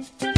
[0.00, 0.29] Musik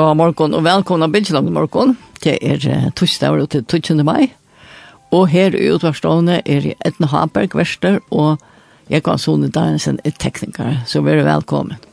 [0.00, 1.90] god morgon og velkomna Bidjeland i morgon.
[2.24, 2.62] Det er
[2.96, 4.04] torsdag og til 12.
[4.06, 4.30] mai.
[5.12, 8.40] Og her i utvarstående er Edna Haberg, Vester, og
[8.88, 10.80] jeg kan Sonne Dagensen, er tekniker.
[10.86, 11.89] Så vær velkommen.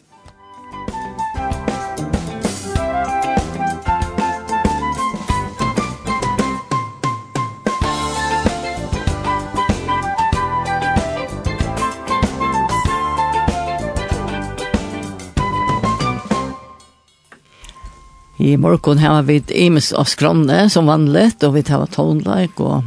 [18.48, 22.86] I morgon har vi Emes og Skronne som vanligt og vi tar tonelike, og,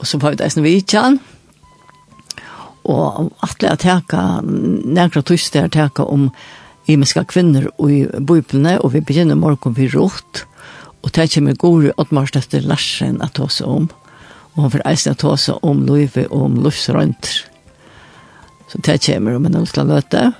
[0.00, 1.18] og så får vi dessen vidtjen.
[2.86, 6.32] Og atle at teka, nekra tyste er teka om
[6.90, 10.42] emeska kvinner i bøyplene og vi begynner morgon vid rått.
[11.04, 13.86] Og det kommer gode åttmarst etter Larsen at ta seg om.
[14.56, 17.38] Og han får eisen at ta seg om løyve og om løyvsrøynter.
[18.66, 20.34] Så det kommer om en løyvsrøynter.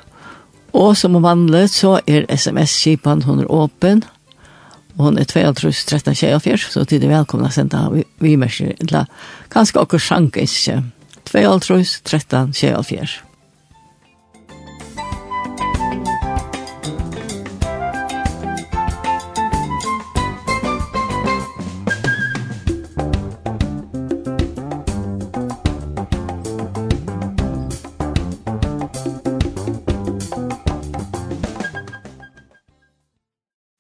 [0.75, 4.03] Og som vanligt så er sms-kipan, hun er åpen.
[4.03, 4.16] Og
[4.97, 9.05] Og hon er 22-13-24, så tid er velkomna å senda vi merser eller
[9.53, 10.81] kanskje okkur sjank ikke.
[11.29, 13.23] 22-13-24.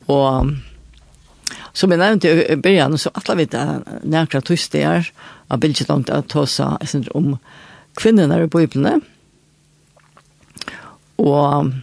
[0.06, 0.65] Og
[1.76, 3.64] Som jeg nevnte i början så alle vet det
[4.08, 5.10] nærkra tøystegar
[5.52, 7.34] av bildet langt ta seg om
[8.00, 9.02] kvinnerne i Bibelen.
[11.20, 11.74] Og,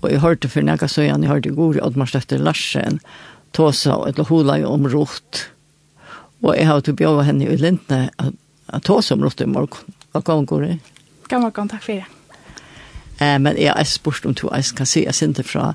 [0.00, 3.00] og jeg hørte for nærkra søyan, jeg hørte i går i Oddmarstøfter Larsen,
[3.56, 5.46] ta seg et hula jo om rot.
[6.44, 9.48] Og jeg har til å tilbjøvet henne i Lintene å ta seg om rot i
[9.48, 9.98] morgen.
[10.12, 10.78] Hva kan hun gå i?
[11.30, 12.44] God morgen, takk for det.
[13.20, 15.72] Eh, men jeg er spørst om to, jeg kan si, jeg sender fra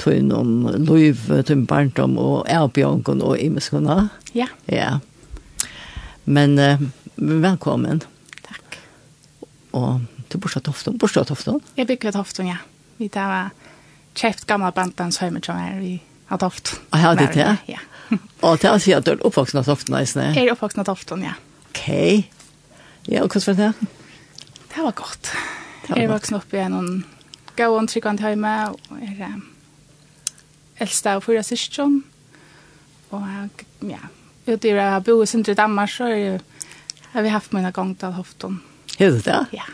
[0.00, 4.08] tog tøynum løyv, tøym barndom og erbjørngen og imeskene.
[4.34, 4.46] Ja.
[4.70, 4.98] Ja.
[6.24, 6.80] Men uh,
[7.16, 8.02] velkommen.
[8.46, 8.78] Takk.
[9.76, 10.00] Og
[10.30, 11.60] du bortsett bor bortsett Tofton?
[11.76, 12.60] Jeg bygger Tofton, ja.
[12.98, 13.52] Vi tar var
[14.16, 15.94] kjeft gamla bandens høyme som er i
[16.30, 16.80] Tofton.
[16.92, 17.58] Ah, Og det er det?
[17.66, 17.76] til?
[17.76, 18.18] Ja.
[18.46, 20.30] og til å si at du er oppvoksen av Tofton, eisne?
[20.34, 21.36] Jeg er oppvoksen av Tofton, ja.
[21.70, 21.86] Ok.
[23.10, 23.88] Ja, og hvordan var det?
[24.70, 25.32] Det var godt.
[25.32, 25.96] Det var.
[25.96, 26.82] Jeg er voksen opp i en
[27.58, 29.24] gåen tryggvand høyme, og er...
[29.28, 29.49] Um,
[30.80, 32.00] eldste av fyra syskjon.
[33.10, 34.00] Og ja,
[34.46, 36.40] ute i jeg bor i Sindre Danmark, så er,
[37.12, 38.60] har vi haft mine gang til Hofton.
[38.98, 39.40] Hur det det?
[39.52, 39.66] Ja.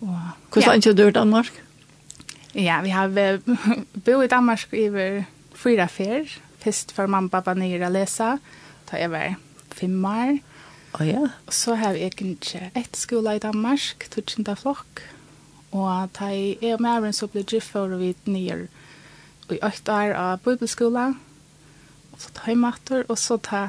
[0.00, 0.18] Og,
[0.52, 0.70] Hvordan ja.
[0.70, 1.52] er ikke du i Danmark?
[2.54, 3.08] Ja, vi har
[4.06, 4.88] bo i Danmark i
[5.54, 6.28] fyra fer.
[6.64, 8.36] Først for mamma og pappa nere å lese.
[8.90, 9.34] Da jeg var
[9.74, 10.38] fem år.
[10.94, 11.24] Oh, ja.
[11.46, 15.02] Og så har vi egentlig ett skola i Danmark, tutsjenta flokk.
[15.74, 18.68] Og da jeg og med så ble det for vi nere
[19.52, 21.14] i åtte år av bibelskola.
[22.12, 23.68] Og så tar jeg matur, og så ta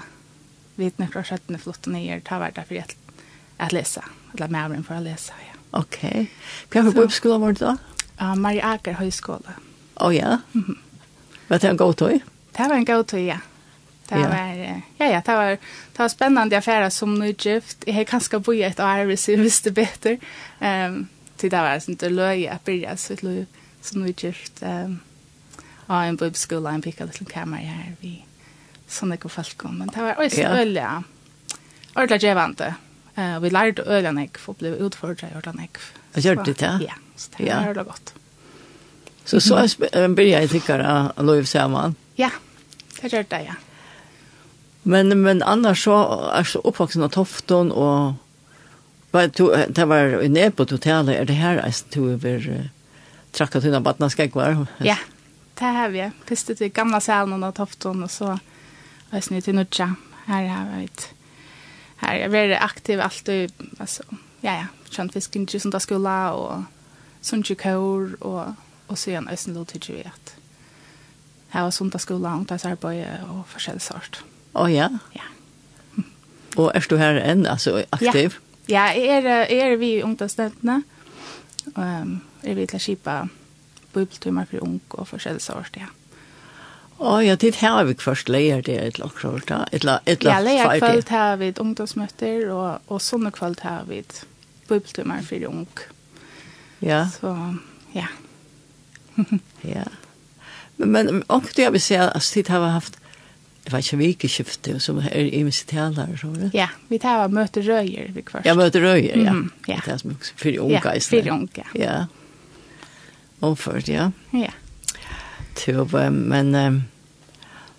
[0.75, 2.95] vidt nekra skjøttene flott og nyer, ta hverdag for
[3.65, 4.03] at lese,
[4.33, 5.55] eller med avren for å lese, ja.
[5.75, 5.99] Ok.
[6.71, 7.75] Hva er for bibelskola var det da?
[8.19, 9.57] Uh, Marie Aker høyskole.
[9.95, 10.39] Å oh, ja?
[10.53, 10.77] Mm -hmm.
[11.47, 12.21] Var det en god tøy?
[12.57, 13.39] Det var en god tøy, ja.
[14.09, 14.27] Det ja.
[14.27, 17.83] var ja ja, det var det var spännande affärer som nu gift.
[17.87, 20.17] Jag har kanske bo i ett år hvis jag visste bättre.
[20.59, 21.07] Ehm um,
[21.37, 23.45] till det var sånt det löje att börja så ett löje
[23.81, 24.63] som nu gift.
[24.63, 24.99] Ehm um,
[25.87, 28.17] av en bibelskola, en pika liten kamera her, vi
[28.87, 30.51] sånne ikke folk om, men det var også ja.
[30.61, 30.91] øl, ja.
[31.95, 32.73] ordentlig djevante.
[33.15, 35.79] Uh, vi lærte øyelig jeg, for å bli utfordret i ordentlig nek.
[36.15, 36.73] Gjør det det?
[36.85, 38.13] Ja, så det var øyelig godt.
[39.25, 39.63] Så så
[40.13, 41.95] blir jeg tykkere av Løyv Saman?
[42.17, 42.29] Ja,
[42.99, 43.55] det gjør det, ja.
[44.83, 45.95] Men, men annars så
[46.35, 48.21] er så oppvaksen av Tofton og
[49.15, 52.69] Vad du det var inne på hotellet är det här är du över
[53.31, 54.67] trakka till något vattna ska kvar.
[54.77, 54.97] Ja,
[55.59, 56.05] det har vi.
[56.27, 59.93] Første til gamla salen og tofton, og så var østene til Nudja.
[60.25, 61.11] Her har vi et
[62.01, 64.03] her er veldig aktiv alltid, altså,
[64.43, 66.65] ja, ja, kjent fisken til sånn skola, og
[67.25, 68.55] sånn til kår, og,
[68.89, 70.33] og så igjen østene lov til vi at
[71.55, 74.19] her var sånn til skola, ungdomsarbeid og forskjellig sort.
[74.55, 74.89] Å oh, ja?
[75.15, 75.29] Ja.
[76.55, 78.37] Og er du her enn, altså, aktiv?
[78.67, 80.81] Ja, ja jeg er, jeg er vi ungdomsstøttene,
[81.75, 83.15] og um, er vi til å kjipa
[83.95, 85.91] bibeltimer for ung og forskjellige sår ja.
[86.95, 90.23] Å ja, det har vi først leier det et eller annet kvart, et eller annet
[90.23, 93.99] Ja, leier kvart har vi ungdomsmøter, og, og sånne kvart har vi
[94.69, 95.67] bibeltimer for ung.
[96.79, 97.03] Ja.
[97.11, 97.33] Så,
[97.95, 98.07] ja.
[99.75, 99.83] ja.
[100.77, 102.97] Men, men omkring jeg vil si at det har haft
[103.65, 106.51] Jeg vet ikke hvilke skifte som er i mest taler, så det?
[106.53, 108.45] Ja, vi tar møte røyer vi først.
[108.45, 109.33] Ja, møte røyer, ja.
[109.33, 109.79] Mm, ja.
[109.81, 111.65] Det er som for unge, ja, for unge.
[111.73, 111.95] Ja,
[113.51, 114.09] omført, ja.
[114.35, 114.51] Ja.
[115.55, 116.81] Tjub, men um,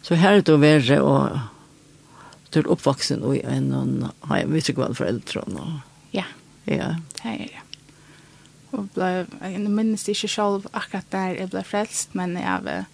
[0.07, 1.39] så her er det å være og
[2.55, 5.73] du er oppvaksen og en og har jeg mye kvann foreldre og
[6.15, 6.25] ja.
[6.67, 6.95] Ja.
[7.19, 7.65] Det er det.
[8.75, 9.09] Og ble,
[9.43, 12.87] jeg minnes ikke selv akkurat der jeg ble frelst, men jeg,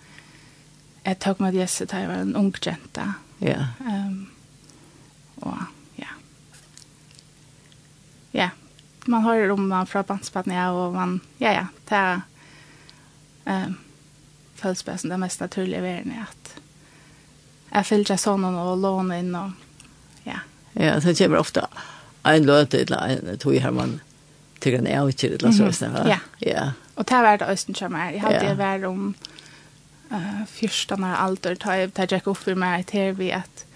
[1.06, 3.06] jeg tok med Jesse da jeg var en ung jente.
[3.42, 3.70] Ja.
[3.86, 4.28] Um,
[5.42, 5.62] og
[5.98, 6.10] ja.
[8.32, 8.50] Ja,
[9.06, 12.22] man hører om man fra bandspannen, ja, og man, ja, ja, det er
[13.46, 13.78] um,
[14.54, 16.54] føles bare som det mest naturlige verden er at
[17.72, 19.52] jeg føler ikke sånn og låne inn og
[20.26, 20.42] ja.
[20.76, 21.66] Ja, så kommer ofte
[22.28, 24.00] en løte eller en tog her man
[24.62, 25.62] tycker en är utkyld eller så.
[25.62, 26.08] Mm -hmm.
[26.08, 26.18] Ja.
[26.38, 26.72] ja.
[26.94, 28.10] Og det har vært Østen kommer.
[28.10, 28.54] Jeg hadde ja.
[28.54, 29.14] vært om
[30.10, 33.66] uh, fyrstan av alder tar jeg tar jeg opp for meg til vi at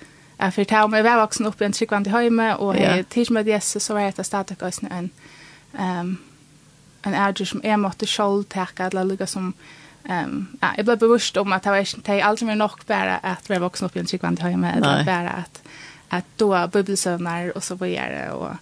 [0.40, 2.94] jeg fyrt ta om jeg var voksen opp i en tryggvann til høyme og ja.
[2.94, 4.56] jeg tidsmøtt Jesus så var jeg etter stadig
[4.90, 5.10] en
[5.78, 6.18] um,
[7.06, 9.54] en äger som jag måtte själv täcka eller lugga som
[10.08, 13.16] Ehm ja, jag blev bevisst om att det var inte det alls mer nog bara
[13.16, 15.62] att vara vuxen upp i en tryggvand hem med det bara att
[16.08, 18.54] att då bubbelsövnar och så vad gör det och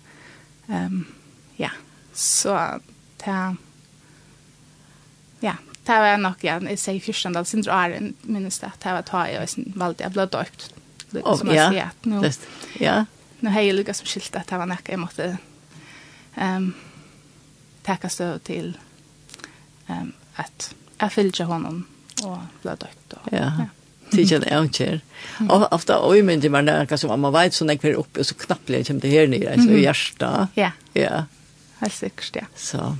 [0.69, 1.05] ehm
[1.57, 1.71] ja.
[2.13, 2.81] Så
[3.17, 3.57] ta
[5.41, 5.55] ja
[5.85, 9.29] ta var nog ja i sig förstånd alltså inte är minst att ta var ta
[9.29, 10.75] jag valde jag blev döpt
[11.11, 12.33] som jag ser att nu
[12.79, 13.05] ja.
[13.41, 15.39] nu har jag lyckats med skilt att det var näka jag måste
[16.35, 16.73] ehm
[17.85, 18.79] tacka stöd till
[19.87, 21.87] ehm att jag fyllde honom
[22.23, 22.99] och blev dökt.
[23.11, 23.19] Ja.
[23.31, 23.67] ja.
[24.11, 25.01] Tidja det är inte.
[25.49, 28.27] Och ofta oj men det man där kanske man vet så när kvar uppe och
[28.27, 30.49] så knappt jag kommer här nere så i hjärta.
[30.55, 30.71] Ja.
[30.93, 31.25] Ja.
[31.79, 32.47] Helt säkert ja.
[32.55, 32.97] Så.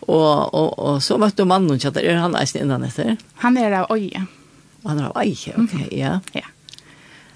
[0.00, 3.16] Och och och så vart du mannen chatta är han nästan innan efter.
[3.34, 4.22] Han är där oj.
[4.82, 5.38] Han är där oj.
[5.56, 6.20] Okej, okay, ja.
[6.32, 6.46] Ja.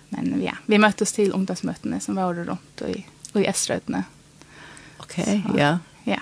[0.09, 4.05] Men ja, vi möttes till ungdomsmötena som var runt och i och i Österrödne.
[4.99, 5.79] Okej, okay, ja.
[6.05, 6.21] Ja.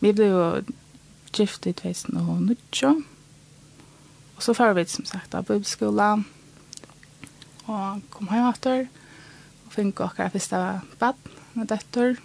[0.00, 0.48] Vi blev jo
[1.36, 3.04] gift i 2019.
[4.36, 6.16] Og så får vi som sagt av bibelskola.
[7.66, 8.86] Og kom hjem etter.
[9.66, 10.62] Og fikk akkurat første
[11.00, 12.18] bad med døtter.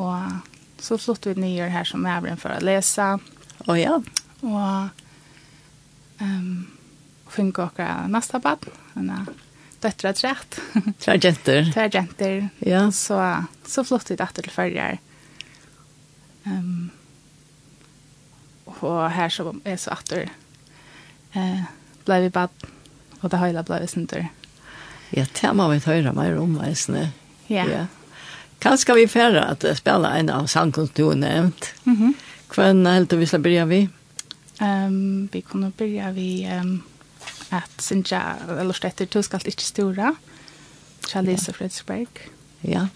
[0.00, 3.12] Og så flyttet vi nye her som er for å lese.
[3.68, 4.00] Å ja.
[4.42, 5.04] Og
[6.20, 6.50] um,
[7.30, 8.66] fikk akkurat neste bad.
[8.96, 9.28] Men
[9.80, 10.58] døtter er trett.
[11.04, 11.70] Tre jenter.
[11.70, 12.50] Tre jenter.
[12.66, 12.88] Ja.
[12.90, 13.20] Så,
[13.66, 14.90] så flyttet vi etter til førre
[16.50, 16.90] Um,
[18.80, 20.28] og her så er så atter
[21.36, 21.62] eh,
[22.06, 22.68] ble vi bad,
[23.20, 24.28] og det hele ble vi sinter.
[25.14, 27.10] Ja, det må vi høre mer om, veisene.
[27.50, 27.66] Ja.
[27.66, 27.86] ja.
[28.62, 31.72] Kanskje vi færre at jeg spiller en av sangkunst du har nevnt.
[31.84, 32.14] Mm -hmm.
[32.54, 33.88] Hvordan helt vi skal begynne vi?
[34.60, 36.82] Um, vi kunne begynne vi um,
[37.50, 40.14] at Sinja, eller stetter, du skal ikke store.
[41.08, 41.52] Kjallis ja.
[41.52, 42.08] Fredsberg.
[42.62, 42.86] Ja.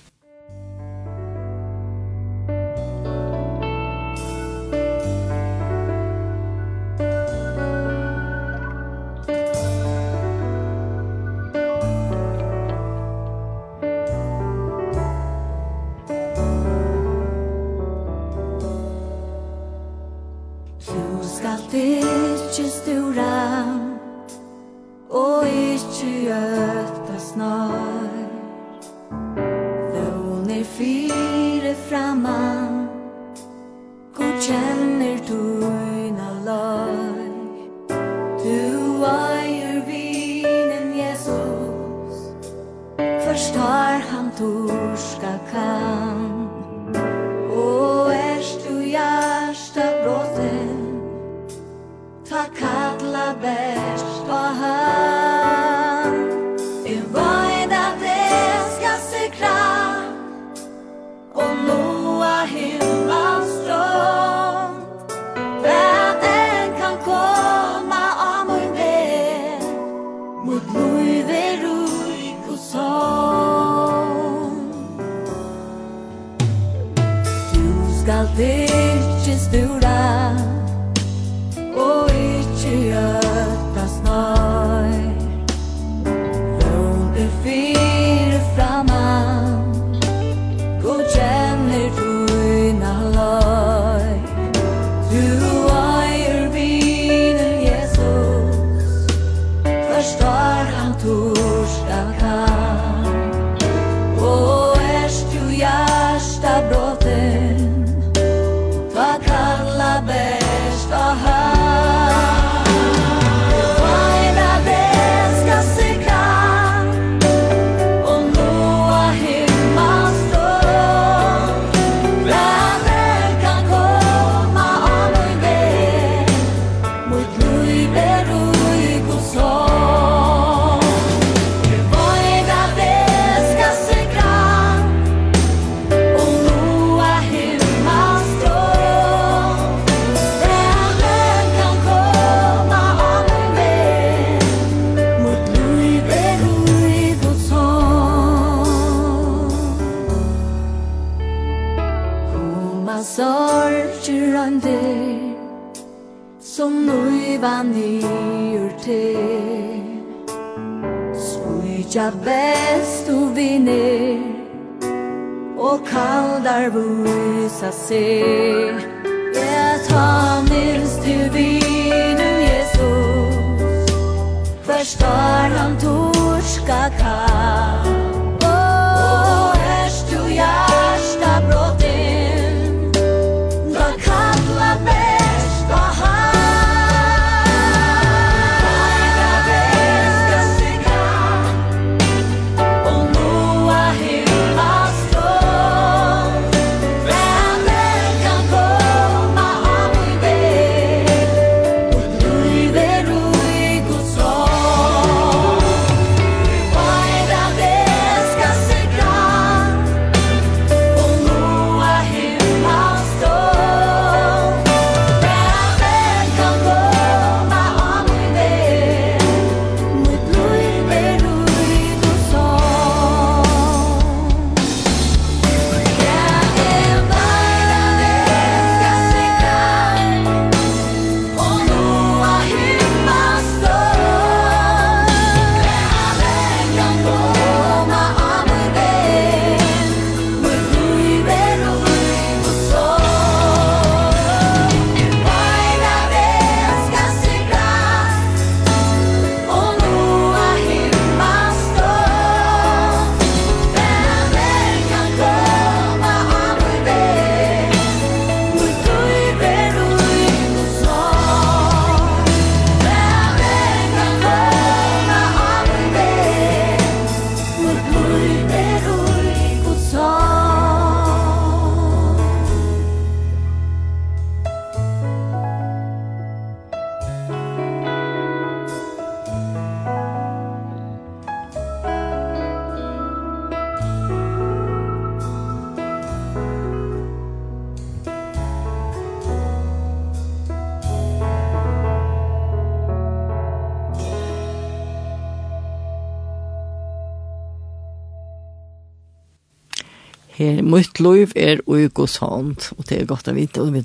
[300.75, 303.85] mitt liv er i Guds hånd, og det er godt å vite, og vi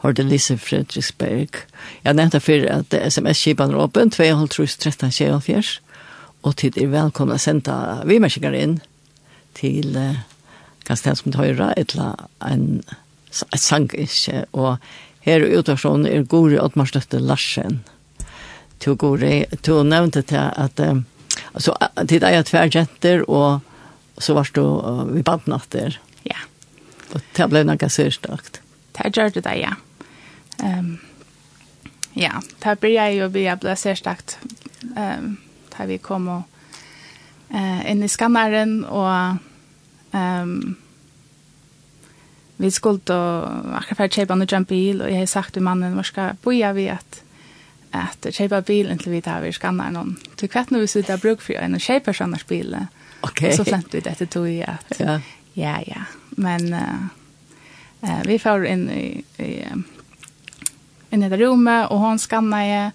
[0.00, 1.60] har det Lise Fredriksberg.
[2.04, 5.80] Jeg nevnte for at sms-kipen er åpen, 2.13.24,
[6.40, 7.76] og tid er velkommen å sende
[8.08, 8.78] vimerskinger inn
[9.58, 10.22] til uh,
[10.88, 12.80] Kastenskund Høyre, et eller en,
[13.28, 14.78] et sangiske, og
[15.26, 17.82] her er utvarsjonen er Gori Oddmarstøtte Larsen.
[18.80, 21.04] Til Gori, to nevnte til at, um,
[21.52, 23.60] altså, deg er jeg tverjenter, og
[24.20, 26.40] så var du uh, vi badnatter, Ja.
[27.14, 28.60] Og det ble noe sørstakt.
[28.96, 29.74] Det gjør det, ja.
[30.60, 30.98] Um,
[32.18, 34.38] ja, det blir jeg jo via ble sørstakt.
[34.96, 35.38] Um,
[35.72, 36.60] da vi kom og,
[37.54, 39.40] uh, inn i skanneren, og
[40.12, 40.76] um,
[42.60, 43.20] vi skulle da
[43.80, 46.74] akkurat for å kjøpe noe bil, og jeg har sagt til mannen, hvor skal boja
[46.76, 47.24] vi at
[47.90, 50.12] at kjøpe bilen til vi tar vi skanner noen.
[50.38, 52.86] Du vet når vi sitter og bruker for en og kjøper sånne bilen.
[53.26, 53.52] Okay.
[53.56, 55.18] Så flemt vi dette tog i at ja.
[55.52, 56.04] Ja, ja.
[56.30, 57.06] Men uh,
[58.02, 59.84] uh, vi får in i, i um,
[61.10, 62.92] i det rummet och hon skannade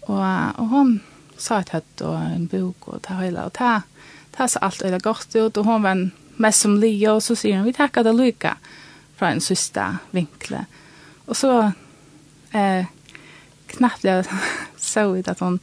[0.00, 0.24] och,
[0.58, 1.00] och hon
[1.36, 3.82] sa ett høtt og en bok og ta hela och ta
[4.30, 7.36] ta så allt øyla godt ut och hon var med mest som Leo och så
[7.36, 8.56] sier hun, vi tackar det Luka
[9.16, 10.64] fra en sista vinkle.
[11.26, 11.72] Och så
[12.52, 12.84] eh
[13.66, 14.24] knappt jeg
[14.76, 15.58] så ut att hon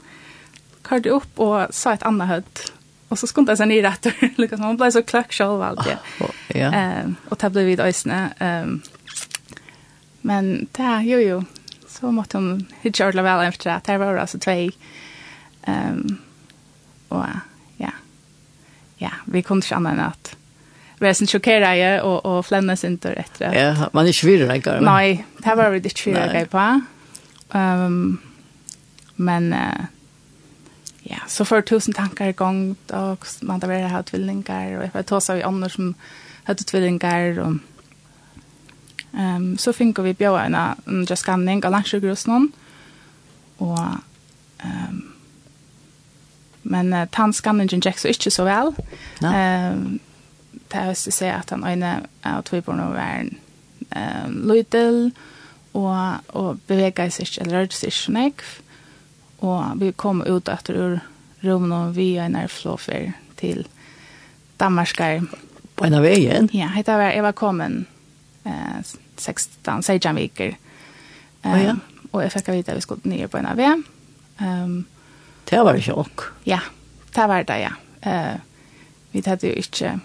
[0.81, 2.73] kørte upp och sa ett annat høtt,
[3.07, 4.37] Och så skuntade jag ner rätt.
[4.37, 5.97] Liksom, hon blev så klöck själv alltid.
[6.47, 6.73] Ja.
[6.73, 8.29] Eh, och det blev vid ösne.
[8.39, 8.81] Ehm,
[10.21, 11.43] men det, jo, jo.
[11.87, 13.81] Så måtte hon hitta ordla väl efter det.
[13.85, 14.69] Det var alltså två.
[15.63, 16.17] Ehm,
[17.07, 17.25] och
[17.77, 17.91] ja.
[18.97, 20.35] Ja, vi kunde inte annat att
[20.99, 23.37] vi är sen chockerade och, och flämnas inte rätt.
[23.39, 26.81] Ja, man är svårare än Nej, det var vi inte svårare på.
[27.57, 28.17] Um,
[29.15, 29.53] men...
[29.53, 29.85] Uh,
[31.09, 35.19] ja, så får tusen tankar i gång och man där har tvillingar och jag tar
[35.19, 35.93] så i andre som
[36.43, 37.53] hadde tvillingar och
[39.13, 42.51] ehm så finner vi bjøa en en just scanning av lunchgrusen
[43.57, 43.79] och
[44.57, 45.13] ehm
[46.61, 48.75] men uh, tannskanningen gikk så ikke så väl.
[49.23, 49.99] Ehm
[50.67, 53.37] det har å säga att han øyne av två barn och um,
[53.91, 55.11] ehm
[55.71, 58.61] og, och och seg sig eller rörde sig snäggt
[59.45, 60.99] Og vi kom ut etter ur
[61.45, 63.65] rommet og vi er nær flåfer til
[64.59, 65.21] Danmarskar.
[65.77, 66.49] På en av veien?
[66.55, 67.85] Ja, jeg var, jeg var kommet
[68.47, 68.79] eh,
[69.17, 70.57] 16, 16 viker.
[71.43, 71.75] Um, ah, ja.
[72.11, 73.83] Og jeg fikk vite at vi skulle nye på en av veien.
[74.41, 74.85] Um,
[75.49, 76.27] det var ikke ok.
[76.49, 76.61] Ja,
[77.13, 77.73] det var det, ja.
[78.01, 78.37] Uh,
[79.13, 79.97] vi hadde jo ikke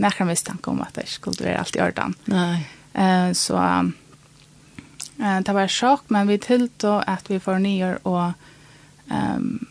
[0.00, 2.16] nekker mistanke om at det skulle være alt i orden.
[2.32, 2.62] Nei.
[2.96, 8.48] Uh, så uh, det var sjokk, men vi tilte at vi får nye og
[9.10, 9.66] um,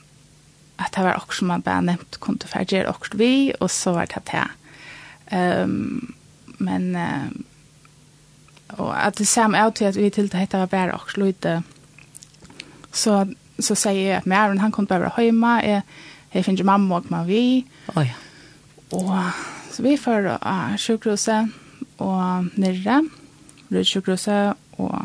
[0.79, 4.05] at det var også som man bara nämnt kunde färger også vi og så var
[4.05, 4.48] det det.
[5.63, 6.15] Um,
[6.60, 7.46] men um,
[8.69, 11.63] og at det samme er til at vi till det var bare også lite
[12.91, 13.27] så
[13.60, 15.82] så säger jag att Maren han kom bara hemma är
[16.32, 17.65] jag finner mamma och man vi.
[17.95, 18.15] Oj.
[18.89, 19.12] Och
[19.71, 21.47] så vi får uh, sjukhuset
[21.97, 23.08] och nere
[23.69, 24.95] runt sjukhuset och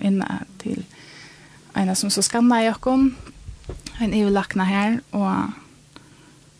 [0.00, 0.84] inne till
[1.74, 3.14] en som så skannar jag kom
[3.98, 5.32] en EU-lakna här och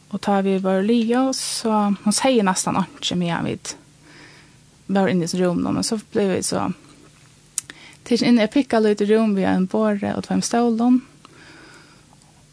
[0.09, 3.69] och tar vi vår lio så hon säger nästan inte mer vid
[4.87, 6.73] var inne i rum då men så blev vi så
[8.03, 11.01] tills inne jeg pickade ut i rum vi en borre och tvem stålen.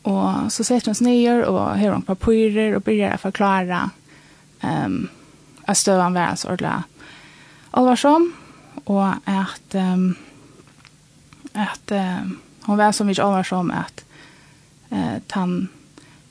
[0.01, 3.89] och så sätter hun oss ner och hører hon papyrer och börjar förklara
[4.61, 5.09] ehm um,
[5.67, 6.83] at støven var så ordentlig
[7.71, 8.33] alvarsom,
[8.85, 10.15] og att um,
[11.53, 14.05] att um, hun var så mycket allvarsom att
[14.95, 15.67] eh, tann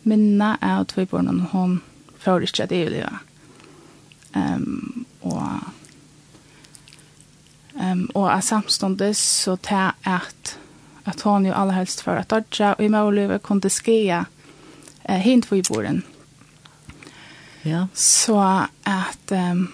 [0.09, 1.79] minna av tvøybornen hon
[2.25, 3.35] får ikke at det er och
[4.35, 5.61] Um, og
[7.79, 10.57] um, og av samståndes så til at
[11.05, 14.25] at hon jo allerhelst for at dodja og i målivet kunne skia
[15.05, 16.03] eh, hint for i borden.
[17.65, 17.87] Ja.
[17.95, 18.39] Så
[18.87, 19.69] at um,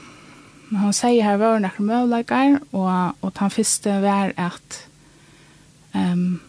[0.74, 4.80] hon sier her var nekker møvleikar og, og den første var at
[5.94, 6.40] um,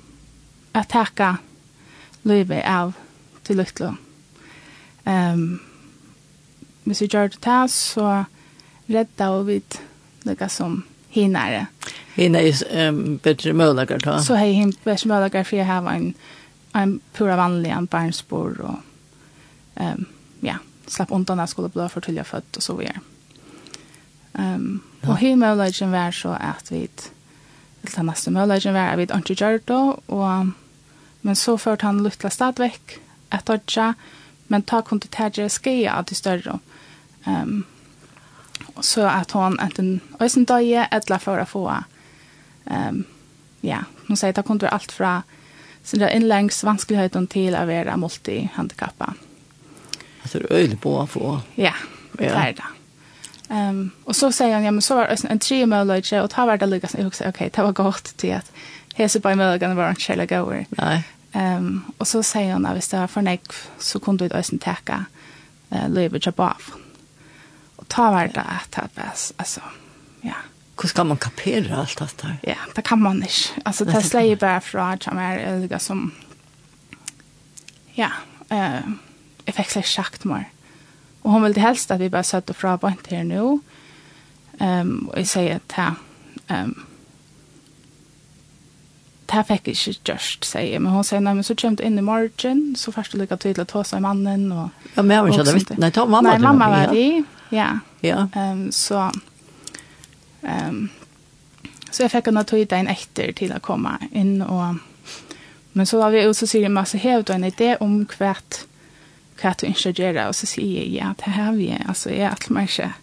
[0.73, 1.35] at takka
[2.27, 2.93] løyve av
[3.47, 3.95] til lytlo.
[5.05, 5.61] Um,
[6.83, 8.23] hvis vi gjør det til, så
[8.91, 9.79] redda og vidt
[10.27, 11.67] lukka som hinare.
[12.15, 14.19] Hinare er um, bedre møllager da?
[14.21, 16.11] Så hei hin bedre mølager for jeg har en,
[16.77, 18.77] en pura vanlig en barnsbor og
[19.79, 20.05] um,
[20.45, 23.01] ja, slapp undan at skulle bli for til jeg født og så videre.
[24.33, 25.09] Um, ja.
[25.09, 26.87] Og hin mølagen var så at vi
[27.81, 30.51] eller den neste mølagen var at vi ikke gjør det og
[31.21, 32.97] Men så førte han luttla stadvekk,
[33.31, 33.93] et dodja,
[34.47, 36.59] men ta kunde tægere skia av de større.
[37.25, 37.65] Um,
[38.81, 41.65] så at hon enten øysen døye, etla for å få
[42.65, 43.03] um,
[43.61, 45.21] ja, hon sier det kunde alt fra
[45.83, 49.13] sin innlängs vanskligheten till att vara multihandikappa.
[50.21, 51.39] Alltså det är öjligt på att få.
[51.55, 51.73] Ja,
[52.11, 52.63] det är det.
[53.55, 56.45] Um, och så säger han, ja men så var det en tre möjlighet och ta
[56.45, 56.95] var det lyckas.
[56.97, 58.51] Jag också, okej, okay, det var gott till att
[58.97, 60.65] hese på medlemmene var ikke heller gøyere.
[60.79, 61.01] Nei.
[61.31, 64.57] Um, og så sier hun at hvis det var for nek, så kunne du også
[64.59, 65.05] teka
[65.71, 66.71] uh, livet jobb av.
[67.79, 69.63] Og ta var det at det var, altså,
[70.27, 70.41] ja.
[70.75, 72.33] Hvordan kan man kapere alt dette?
[72.47, 73.61] Ja, det kan man ikke.
[73.65, 76.09] Altså, det sleier bare fra at jeg er litt som,
[77.95, 78.11] ja,
[78.51, 78.91] uh,
[79.45, 80.49] jeg fikk slik sjakt mer.
[81.21, 83.59] Og hun ville helst at vi bare søtte fra bønt her nå.
[84.59, 85.99] Um, og jeg sier til,
[86.51, 86.73] um,
[89.31, 90.81] det fikk jeg ikke gjørst, sier jeg.
[90.81, 93.37] men hun sier, nei, men så kommer du inn i morgen, så først du lika
[93.39, 96.29] til å ta sig mannen Og, Ja men jag vet inte vitt nej ta mamma
[96.29, 97.79] Nej mamma var det ja.
[98.01, 98.27] Ja.
[98.35, 99.11] Um, så
[100.41, 100.89] um,
[101.91, 104.39] så jeg fikk henne ta in etter til å komme inn.
[104.41, 104.79] Og,
[105.73, 108.35] men så var vi och så sier jeg, massa hävd du en idé om hva
[109.41, 111.71] hva du ikke gjør, og så sier jeg, ja det har vi.
[111.71, 112.93] Altså alltså jag att man inte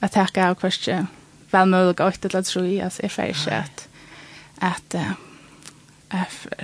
[0.00, 0.88] att tacka och kvart
[1.50, 3.88] väl möjligt att det tror jag så är färdigt att
[4.58, 4.94] att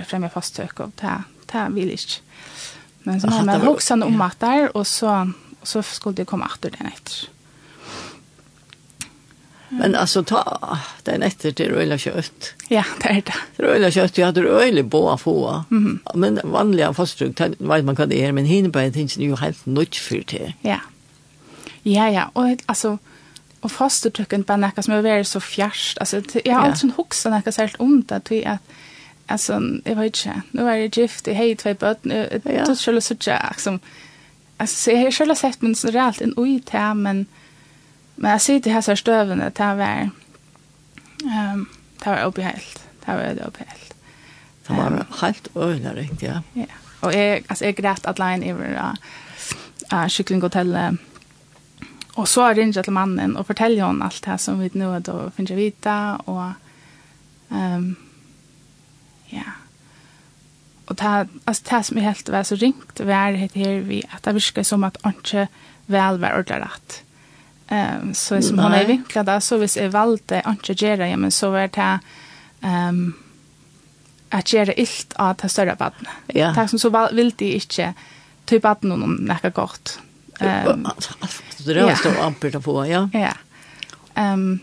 [0.07, 2.13] främja fasttök och ta ta vill inte.
[3.03, 5.31] Men så har man huxat om att där och så,
[5.63, 7.29] så skulle det komma efter den efter.
[9.69, 12.53] Men alltså ta den efter till röjla kött.
[12.67, 13.63] Ja, det är det.
[13.63, 15.63] Röjla kött, jag hade röjla båda få.
[16.13, 20.23] Men vanliga fastdruk, vet man vad det är, men hinnerbär finns ju helt nytt för
[20.27, 20.53] det.
[20.61, 20.79] Ja.
[21.83, 22.97] Ja, ja, och alltså
[23.59, 25.97] och fastdruken på näka som är väldigt så fjärst.
[25.97, 26.67] Alltså jag har ja.
[26.67, 28.61] alltid en huxa näka särskilt ont att vi att
[29.25, 30.41] alltså jag vet inte.
[30.51, 32.29] Nu är det gift jag har två barn.
[32.43, 33.79] Det skulle så jag som
[34.57, 37.25] alltså jag har själva sett men så rejält en oj där men
[38.15, 40.09] men jag ser det här så stöven att det var
[41.23, 41.65] ehm
[42.03, 43.95] det var obehelt det var det obehelt
[44.67, 46.41] det var helt öjligt ja.
[46.53, 46.65] Ja.
[46.99, 48.93] Och jag alltså jag grävt att line över
[49.91, 50.93] eh kycklinghotellet.
[52.13, 54.99] Och så är det till mannen och fortällde hon allt det här som vi nu
[54.99, 56.51] då finns jag vita och
[57.49, 57.95] ehm um,
[59.35, 59.55] Ja.
[60.85, 61.13] Og det,
[61.45, 64.65] altså, det som jeg helt var så ringt, var det her vi, at det virker
[64.67, 65.47] som at han ikke
[65.91, 67.01] vel var ordentlig rett.
[67.65, 71.17] Um, så som han er vinklet da, så hvis jeg valgte han ikke gjøre, ja,
[71.17, 71.87] men så var det
[72.61, 73.15] um,
[74.29, 76.13] at gjøre ilt av det større badene.
[76.35, 76.51] Ja.
[76.53, 77.93] Det som så val, vil de ikke
[78.45, 79.97] ta badene noen noe godt.
[80.37, 80.85] Um,
[81.65, 83.07] det er jo stor ampere få, ja.
[83.15, 83.33] Ja.
[84.13, 84.61] Um,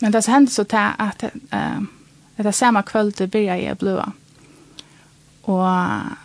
[0.00, 1.90] men det som hendte så til at um,
[2.36, 4.10] Etter samme kvöld byrja jeg blua.
[5.46, 6.16] Og,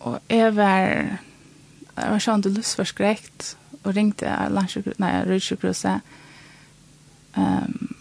[0.00, 0.80] og jeg var,
[1.96, 3.54] jeg var sånn til lustforskrekt,
[3.86, 6.16] og ringte landsjukhuset, nei, rydsjukhuset.
[7.36, 7.94] Um,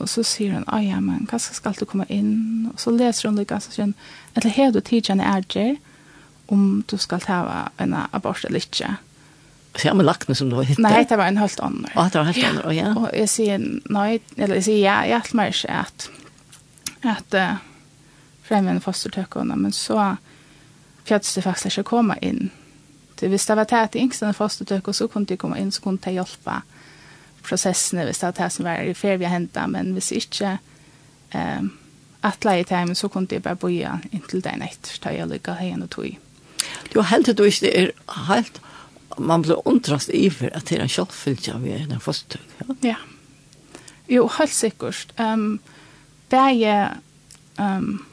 [0.00, 2.70] og så sier hun, ja, men hva skal du komme inn?
[2.72, 3.96] Og så leser hun lykke, så sier hun,
[4.34, 5.78] eller har du tid til en
[6.52, 8.96] om du skal ta en abort eller ikke?
[9.74, 10.82] Så jeg har lagt som du har hittet?
[10.84, 11.86] Nei, det var en helt annen.
[11.94, 12.90] Å, det var en helt annen, ja.
[12.94, 16.08] Og jeg sier, nei, eller jeg sier, ja, jeg hjelper meg ikke at
[17.10, 17.62] at uh,
[18.44, 20.16] fremvende fostertøkkene, men så
[21.04, 22.50] fjøttes det faktisk ikke å komme inn.
[23.20, 25.84] Det hvis det var det at de yngste fostertøkkene, så kunne de komme inn, så
[25.84, 26.60] kunne de hjelpe
[27.44, 30.56] prosessene, hvis det var det som var i ferie vi hentet, men hvis ikke
[31.34, 31.72] um,
[32.24, 35.84] atla i timen, så kunne de bare bo inntil den etter, da jeg lykket henne
[35.84, 36.16] og tog.
[36.88, 37.92] Det var helt at du ikke er
[38.28, 38.60] helt
[39.18, 42.54] man blir undrast i iver at det er en kjallfyllt av er en fostertøk.
[42.58, 42.74] Ja.
[42.88, 42.96] ja.
[44.10, 45.12] Jo, helt sikkert.
[45.18, 45.60] Um,
[46.34, 46.88] bäge
[47.58, 48.04] um,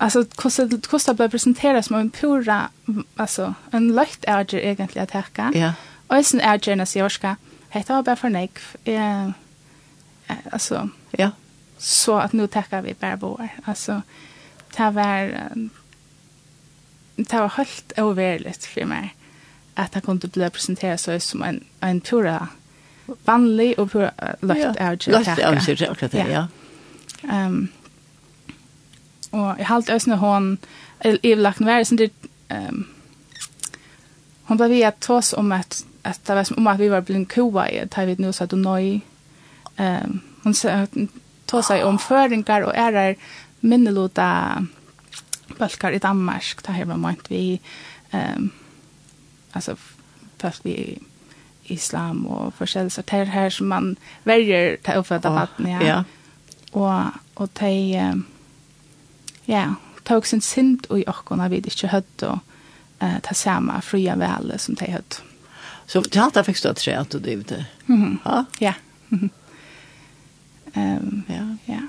[0.00, 2.70] alltså hvordan det ble presenteret som en pura
[3.18, 5.72] altså en løgt ärger egentlig at hekka Ja.
[6.08, 7.34] Och sen ärger när jag ska
[7.68, 9.30] heta bara för nek eh
[10.52, 11.30] altså ja
[11.78, 13.48] så at nu tackar vi bara vår.
[13.64, 14.02] Alltså
[14.76, 15.32] det var
[17.16, 19.14] det var helt overligt för mig
[19.74, 22.48] att det kunde bli presenterad så som en en pura
[23.24, 25.12] vanlig och pura lätt ärger.
[25.12, 26.46] Lätt ärger, ja.
[27.22, 27.68] Um,
[29.30, 30.58] och jag har alltid ösna hon
[31.22, 32.12] lagt när sen det
[32.48, 32.86] ehm
[34.42, 37.00] hon blev vi att tås om att att det var som om att vi var
[37.00, 39.00] blind koa i att vi nu så att hon nöj
[39.76, 40.86] ehm hon sa
[41.46, 43.16] tås sig om föringar och ärar
[43.60, 44.66] minnelota
[45.58, 47.60] balkar i Danmark det her var månt vi
[48.10, 48.50] ehm
[49.52, 49.76] alltså
[50.38, 50.98] fast vi
[51.62, 55.82] islam och försäljelse det här som man väljer ta uppfatta vatten ja.
[55.82, 56.04] ja
[56.72, 57.72] og, og de
[59.48, 62.38] ja, tog sin sint i åkken vid ikke og
[63.00, 65.22] eh, ta samme fria vele som de høtt
[65.86, 67.64] Så til alt det fikk du at tre at du driv det?
[67.86, 68.44] Mm -hmm.
[68.60, 68.74] Ja.
[70.76, 71.56] um, ja.
[71.66, 71.80] ja.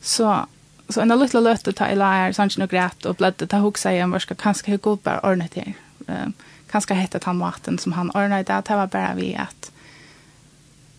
[0.00, 0.46] Så,
[0.88, 3.58] så en liten lytte løte ta i lær, sånn ikke noe greit og blødde, ta
[3.58, 5.74] hukk seg om hva skal kanskje hukk opp bare ordnet her.
[6.08, 6.34] Um,
[6.70, 9.72] kanskje hette han maten som han ordnet det, det var bare vi at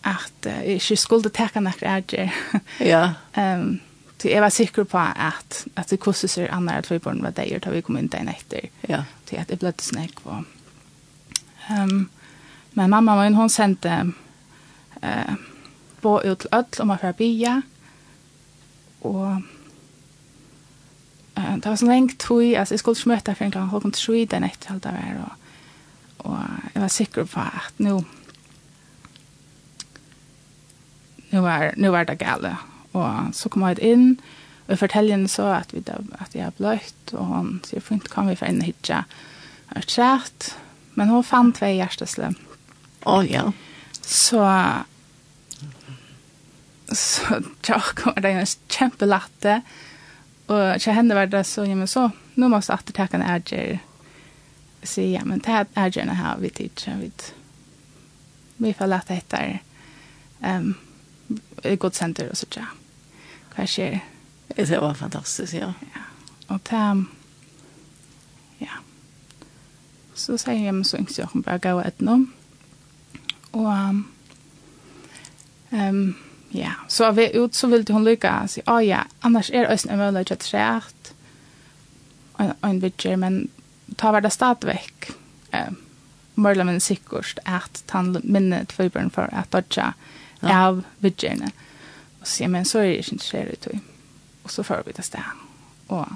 [0.06, 2.40] at uh, jeg ikke skulle teka nekker ærger.
[2.92, 3.12] Ja.
[3.36, 3.80] um,
[4.18, 7.30] så jeg var sikker på at, at det kostet seg andre at vi barn var
[7.30, 8.66] der, da vi kom inn den etter.
[8.88, 9.04] Ja.
[9.26, 10.40] Til at jeg ble snakk på.
[11.70, 12.08] Um,
[12.74, 14.12] men mamma min, hun sendte
[15.02, 15.34] uh,
[16.02, 17.60] på ut til ødel om å få bia.
[19.06, 19.42] Og
[21.38, 23.86] uh, det var så lenge tog, altså jeg skulle ikke møte for en gang, hun
[23.86, 25.22] kom til Sweden etter alt det var.
[25.22, 25.32] Og,
[26.18, 26.38] og
[26.74, 28.00] jeg var sikker på at nå,
[31.30, 32.56] nu var, nu var det gale.
[32.96, 34.10] Og så kom jeg inn,
[34.66, 38.08] og jeg forteller henne så at, vi, at jeg er bløtt, og hun sier, fint,
[38.12, 39.04] kan vi få inn hitja
[39.76, 40.54] er trætt.
[40.96, 42.32] Men hun fant tvei hjertesle.
[43.04, 43.44] Å, oh, ja.
[44.02, 44.40] Så,
[46.88, 49.60] så tjokk var det en kjempelatte,
[50.48, 52.08] og til henne var det så, ja, men så,
[52.40, 53.82] nå må jeg attertake en ærger,
[54.80, 57.10] sier, ja, men det er ærgerne her, vi tidser, vi,
[58.64, 59.58] vi får lete etter,
[60.40, 60.72] um,
[61.64, 62.66] i god senter og så tja.
[63.54, 64.00] Hva skjer?
[64.56, 65.72] Det var fantastisk, ja.
[65.94, 66.04] ja.
[66.48, 66.82] Og ta...
[68.60, 68.80] ja.
[70.14, 72.20] Så sier jeg meg så yngst jeg bare gav et nå.
[73.52, 74.02] Og,
[75.72, 76.00] um,
[76.54, 79.66] ja, så av vi ut så ville hun lykke og si, å ja, annars er
[79.66, 81.12] det også en mulighet til træt
[82.38, 83.48] og en vidtjer, men
[83.98, 85.10] ta var det stadigvæk.
[85.52, 85.80] Um,
[86.38, 89.90] Mørla min sikkert at han minnet tvøybjørn for at dodja.
[89.90, 90.66] Ja ja.
[90.68, 91.50] av vidgjerne.
[92.20, 93.92] Og så sier, men så er jeg ikke interessert i tog.
[94.44, 95.44] Og så får vi det sted.
[95.88, 96.06] Og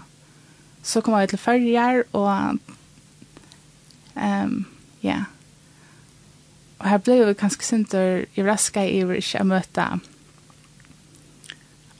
[0.82, 2.58] så kom jeg til følger, og
[4.14, 4.66] um,
[5.02, 5.24] ja.
[6.78, 9.86] Og her ble vi ganske sinter i raska i å ikke møte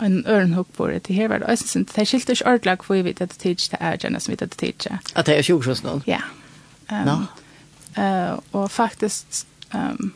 [0.02, 1.06] en ørenhugg på det.
[1.06, 1.92] Det her var det også sint.
[1.96, 4.34] Det skilt ikke ordentlig hvor vi vet at det tids til er gjerne som vi
[4.34, 4.98] vet at det tids til.
[5.14, 6.02] At det er 20 sånn?
[6.06, 6.20] Ja.
[6.90, 7.14] Um, no.
[7.96, 10.12] uh, og faktisk um,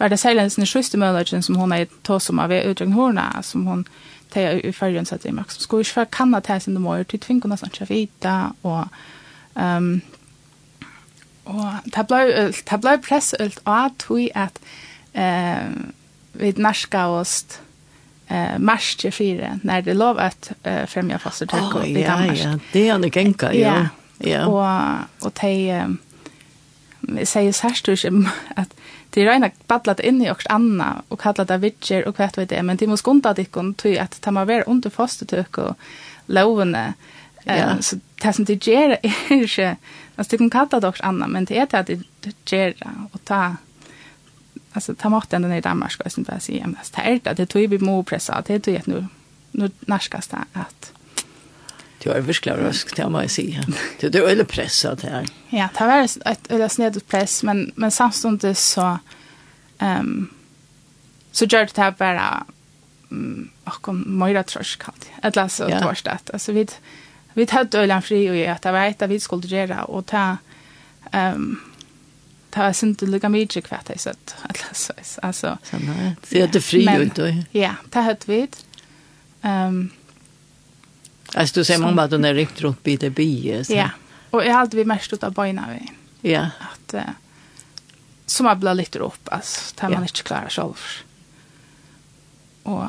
[0.00, 3.66] var det særlig en sjuste mønadjen som hun er tås om av utdragn hårna, som
[3.66, 3.86] hon
[4.30, 5.56] tar i färgen satt i maks.
[5.56, 5.58] är max.
[5.60, 8.84] Ska vi kanna ta sin de mår till tvinga nesten ikke vita och
[9.54, 10.00] ehm
[11.44, 14.60] och det ble, det ble press av att vi att
[15.12, 15.92] ehm
[16.32, 17.24] vid norska
[18.28, 22.38] eh mars 24 när det lov att eh, främja fasta tackor i Danmark.
[22.38, 23.88] Ja, ja, det är en genka, ja.
[24.18, 24.46] Ja.
[24.46, 25.98] Och och de
[27.24, 27.88] säger sier særst
[28.56, 28.74] att
[29.10, 32.50] det är rena battlat inn i och anna og kallat det witcher og kvätt vet
[32.50, 35.74] det men de må skunda det kon ty att ta man vara under fasta og
[36.26, 36.94] lovene
[37.44, 37.76] ja.
[37.80, 39.76] så det som de gör er ikke,
[40.16, 41.86] altså de kan kalla det också anna men det er det att
[42.20, 42.74] det gör
[43.12, 43.56] och ta
[44.72, 47.34] alltså ta mat den i Danmark ska jag inte bara säga men det är det
[47.36, 49.06] det tror vi må pressa det tog jag nu
[49.52, 50.92] nu närskas det att
[52.02, 53.62] Det var virkelig røsk, det må jag säga.
[54.00, 55.26] Det är öle pressat her.
[55.50, 58.98] Ja, det var ett öle snedigt press, men, men samståndet så
[59.78, 60.30] um,
[61.32, 62.46] så gör det här bara
[63.08, 65.10] um, och om mojra trösk alltid.
[65.22, 65.80] Ett läs och ja.
[65.80, 66.18] torsdag.
[66.32, 66.66] Alltså vi
[67.34, 70.06] vi hade ölen fri och jag att det var ett av vi skulle göra och
[70.06, 70.36] ta
[71.12, 71.60] um,
[72.50, 74.36] ta var inte lika mycket kvart här så att
[74.68, 74.94] läsa.
[75.22, 77.44] Alltså, så nej, det är det fri men, inte.
[77.50, 78.48] Ja, det hade vi.
[79.42, 79.90] ehm
[81.34, 83.62] Alltså du säger mamma att hon är riktigt runt bit i by.
[83.68, 83.90] Ja,
[84.30, 85.90] och jag har alltid mest ut av bojna vi.
[86.32, 86.50] Ja.
[86.60, 87.00] Att, uh,
[88.26, 89.94] som har blivit lite upp, alltså, där ja.
[89.94, 90.74] man inte klarar själv.
[92.62, 92.84] Och,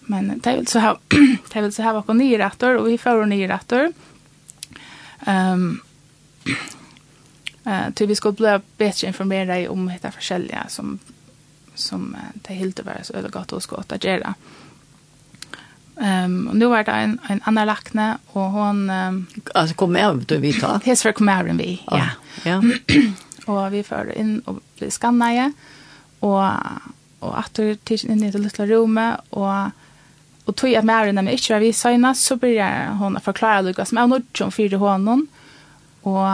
[0.00, 0.98] men det är så här,
[1.52, 3.92] det är väl så här bakom nyrattor och vi får nyrattor.
[5.26, 5.80] Ehm
[7.64, 10.98] eh till vi ska bli bättre informerade om hitta försäljare som
[11.74, 14.34] som uh, det helt över så gott och skott att göra.
[16.00, 20.24] Ehm um, nu var det en en annan lackne och hon um, alltså kom med
[20.26, 20.80] du vi ta.
[20.84, 21.82] Hes för kom med vi.
[21.86, 22.08] Ja.
[22.44, 22.62] Ja.
[23.46, 25.52] och vi förde in och blev skannade
[26.20, 26.50] och
[27.18, 29.70] och att du till in i det lilla rummet och
[30.44, 34.10] och tog jag med henne men inte vi sa så började hon förklara Lucas men
[34.10, 35.26] hon som för honom
[36.02, 36.28] och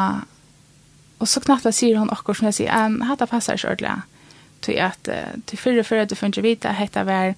[1.19, 4.03] och så knappt säger hon också som jag säger en hata passar ordla
[4.61, 5.09] till att
[5.45, 7.35] till för förra du får inte vita heter var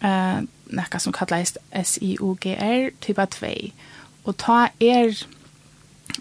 [0.00, 0.42] eh
[0.76, 3.52] nekka som kallast SIUGR typa 2.
[4.24, 5.12] Og ta er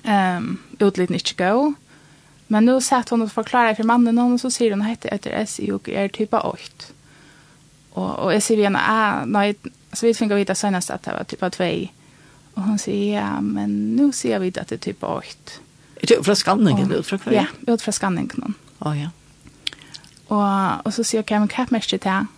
[0.04, 1.74] um, utliten ikke gå,
[2.54, 6.12] men nu satt hon og forklare for mannen hon, så sier hon hette etter SIUGR
[6.14, 6.92] typa 8.
[7.94, 9.54] Og, og jeg sier vi henne, ah, nei,
[9.94, 11.70] så vi finner vite senast at det var typa 2.
[12.54, 15.60] Og hon sier, ja, men nu sier vi at det er typa 8.
[16.04, 17.36] Ut fra skanningen, ut fra hver?
[17.38, 18.56] Ja, ut fra skanningen.
[18.84, 19.12] Å, oh, ja.
[20.34, 20.42] Og,
[20.84, 22.32] og så sier jag, ok, men hva merker det til?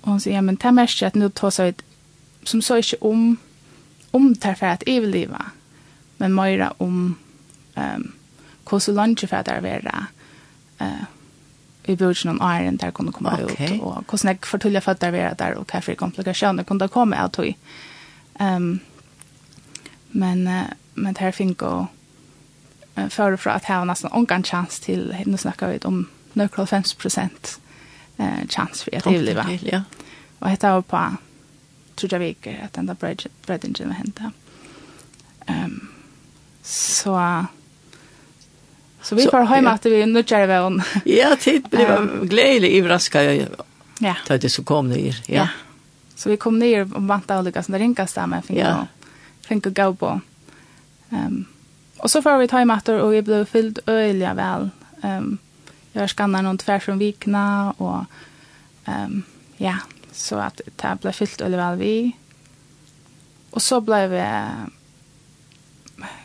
[0.00, 1.74] Och hon säger, ja men det märker att nu tar sig
[2.42, 3.36] som så inte om
[4.10, 5.46] om det för att överleva
[6.16, 7.16] men mer om
[7.74, 8.12] um,
[8.70, 10.06] hur så långt för att det vara
[10.80, 11.02] uh,
[11.82, 13.76] i början om iron där kunde komma okay.
[13.76, 17.26] ut och hur snägg förtulja för att vara där och hur för komplikationer kunde komma
[17.26, 17.56] ut i.
[18.40, 18.78] Um,
[20.08, 20.62] men, uh,
[20.94, 21.86] men det här finns och
[22.98, 27.60] uh, förifrån att ha nästan en chans till, nu snackar vi om några 50 procent
[28.16, 29.46] eh, chans för att överleva.
[29.62, 29.82] Ja.
[30.38, 31.16] Och hetta var på
[31.94, 32.96] tror jag veckor att den där
[33.46, 34.32] breddingen var hända.
[35.46, 35.88] Ehm
[36.62, 37.44] så
[39.02, 40.82] så vi får hem att vi nu kör vi on.
[41.04, 43.22] ja, det blev glädje i vraska.
[43.98, 44.16] Ja.
[44.26, 45.22] Ta det så kom ner.
[45.26, 45.34] Ja.
[45.34, 45.48] ja.
[46.14, 48.80] Så vi kom ner och vantade olika sådana ringastar med fick ja.
[49.40, 50.20] och finger gå på.
[51.08, 51.44] Um,
[51.96, 54.70] och så får vi ta i att och vi blev fylld öliga väl.
[55.02, 55.38] Um,
[55.92, 58.04] jag skannar någon tvär från vikna och
[58.84, 59.22] ehm
[59.56, 59.76] ja
[60.12, 62.16] så att det blev fyllt eller väl vi
[63.50, 64.12] och så blev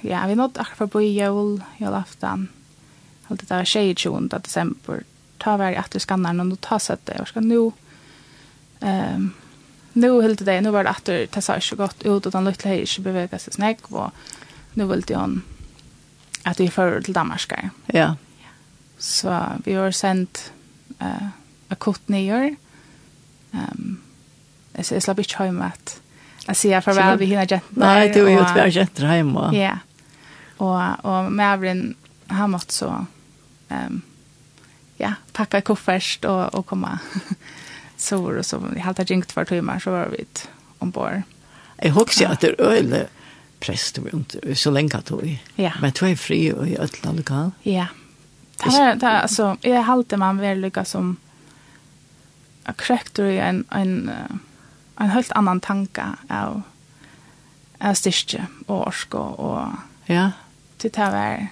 [0.02, 2.48] ja vi nått akkurat på jul julafton
[3.28, 5.04] allt det där 22 december
[5.38, 7.72] ta var att du skannar någon och ta sätt det jag ska nu
[8.80, 9.34] ehm
[9.94, 12.58] nu helt det nu var det att det så så gott ut och den lilla
[12.64, 14.12] hej så bevegar sig snägg och
[14.74, 15.42] nu vill det hon
[16.44, 17.54] att vi för till Danmark.
[17.86, 18.16] Ja.
[18.98, 19.34] Så
[19.66, 20.52] vi har sendt
[21.02, 21.30] uh,
[21.74, 22.56] akutt nyår.
[23.52, 24.00] Um,
[24.76, 25.98] jeg, jeg slapp ikke hjemme at
[26.46, 27.80] jeg sier farvel vi hinner jenter.
[27.82, 29.50] Nei, du er jo at vi jenter hjemme.
[29.56, 29.78] Ja,
[30.62, 31.96] og, og Mavrin,
[32.32, 32.92] han måtte så
[33.72, 34.02] um,
[35.02, 36.96] ja, pakka koffert og, og komme
[38.06, 38.62] sår og så.
[38.70, 40.26] vi halte ringt for timer, så var vi
[40.84, 41.26] ombord.
[41.82, 43.06] Jeg husker at det er øyne
[43.60, 45.26] prester vi så lenge tog.
[45.58, 45.74] Ja.
[45.82, 47.52] Men tog er fri og i Øtland lokal.
[47.66, 47.88] Ja.
[47.88, 47.88] Ja.
[48.58, 51.18] Det var det alltså jag håller man väl lika som
[52.64, 54.12] a kräktor i en en
[54.98, 56.62] en helt annan tanke av
[57.80, 59.68] av styrke och orska och
[60.06, 60.32] ja.
[60.78, 61.48] till det här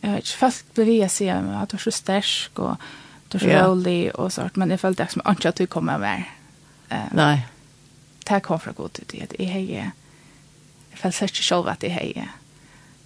[0.00, 2.76] jag vet fast bevia sig att du är så stark och
[3.28, 6.24] du är så rolig och sånt men jag följde liksom inte att du kommer med
[7.12, 7.46] nej
[8.24, 9.14] det kom fra god tid.
[9.14, 9.90] i att jag har jag
[10.98, 12.28] följde sig själv att jag har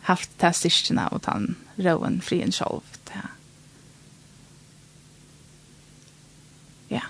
[0.03, 1.23] haft det styrkene og och
[1.79, 2.83] roen fri en sjolv.
[6.91, 7.01] Ja.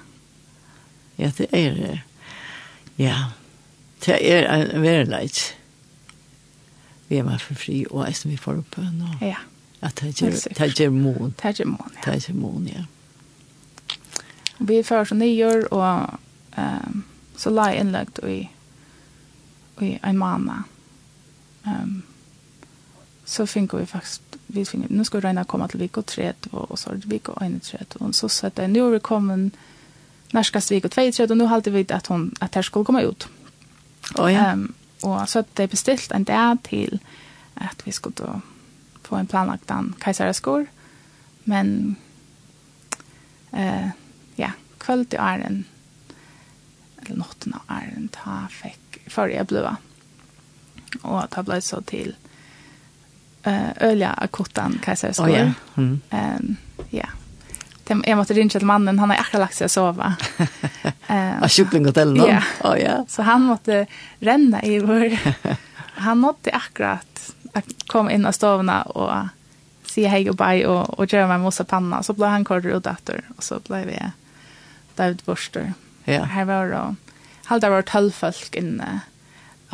[1.19, 2.01] Ja, det er, det.
[2.99, 3.17] ja,
[4.07, 5.55] det er en verleid.
[7.09, 9.13] Vi er med for fri, og jeg som vi får oppe nå.
[9.21, 9.37] Ja.
[9.85, 11.35] Ja, det er ikke mån.
[11.37, 12.13] Det er ikke mån, ja.
[12.13, 12.85] Det er mån, ja.
[14.59, 16.19] Vi er først nyår, og
[16.57, 17.05] um,
[17.37, 18.49] så la jeg innlagt i,
[19.83, 20.65] i en måned.
[21.67, 22.03] Um,
[23.25, 24.24] så finner vi faktisk
[24.55, 27.33] vi finner, nu ska Reina komma till til Viko 3, och så er det Viko
[27.33, 29.53] 1, og och så sa det, nu er vi kommet
[30.33, 33.29] nærskast Viko och og tret och nu vi att hon, att här skulle komma ut.
[34.19, 34.53] Oh, ja.
[34.53, 36.99] um, och så att det beställt en dag till
[37.55, 38.41] att vi skulle då
[39.03, 40.67] få en planlagt an kajsaraskor
[41.45, 41.97] men
[43.53, 43.89] eh,
[44.37, 45.65] ja, kvöld i ären
[46.99, 49.77] eller nåtten av ären ta fikk, før jeg ble,
[51.03, 52.15] och ta ble så till
[53.45, 55.25] eh öliga akutan kejsarsår.
[55.25, 55.53] Oh, ja.
[55.77, 56.01] Mm.
[56.11, 56.57] Um,
[56.91, 57.09] ja.
[57.85, 60.15] Dem jag måste ringa till mannen, han har akkurat lagt sig att sova.
[61.07, 61.43] Eh.
[61.43, 62.29] Av kycklinghotellet då.
[62.29, 62.71] Ja.
[62.71, 63.05] Oh, ja.
[63.09, 63.87] Så han måste
[64.19, 65.19] renna i vår.
[65.77, 67.35] han måste akkurat
[67.87, 69.13] komma in av stovna och
[69.87, 72.03] se hej och bye och, och göra mig mossa panna.
[72.03, 73.99] Så blev han korrad och dator och så blev vi
[74.95, 75.73] David Borster.
[76.05, 76.23] Ja.
[76.23, 76.95] Här var det
[77.45, 79.01] halda var tolv folk inne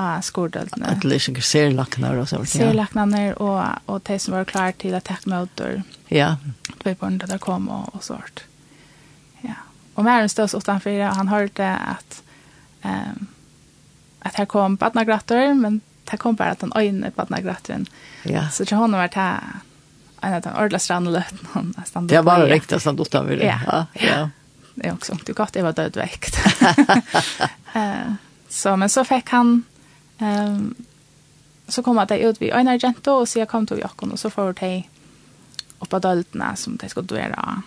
[0.00, 0.94] av skordøltene.
[0.94, 2.54] At det ikke serlakner og sånt.
[2.54, 2.70] Ja.
[2.70, 5.82] Serlakner og, og de som var klare til å takke møter.
[6.08, 6.36] Ja.
[6.82, 8.44] Det var där kom og, og sånt.
[9.44, 9.60] Ja.
[9.94, 12.22] Og Mæren stod utenfor, han hørte at
[12.84, 13.28] um,
[14.20, 17.86] at her kom badnagrattor, men det kom bare at han øyne badnagratteren.
[18.24, 18.48] Ja.
[18.52, 19.28] Så til henne var det
[20.22, 21.72] en av den ordla strandløten.
[22.08, 23.46] Det var riktig at han utenfor det.
[23.46, 23.86] Ja, ja.
[23.94, 24.28] ja.
[24.74, 26.38] Det är också inte gott, det var dödväckt.
[27.74, 28.12] eh,
[28.48, 29.64] så, men så fick han
[30.20, 30.74] Ehm
[31.68, 34.30] så kom att ut vi en agent och så jag kom till Jakob och så
[34.30, 34.82] får det
[35.78, 37.62] upp att daltna som det ska göra.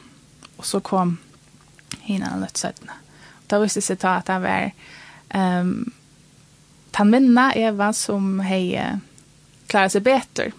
[0.57, 1.17] Och så kom
[2.01, 2.91] hinna lite sättna.
[3.47, 4.71] Då visste sig ta att det var
[5.29, 5.91] ehm
[6.91, 8.91] tan minna Eva som hej
[9.67, 10.51] klarar sig bättre.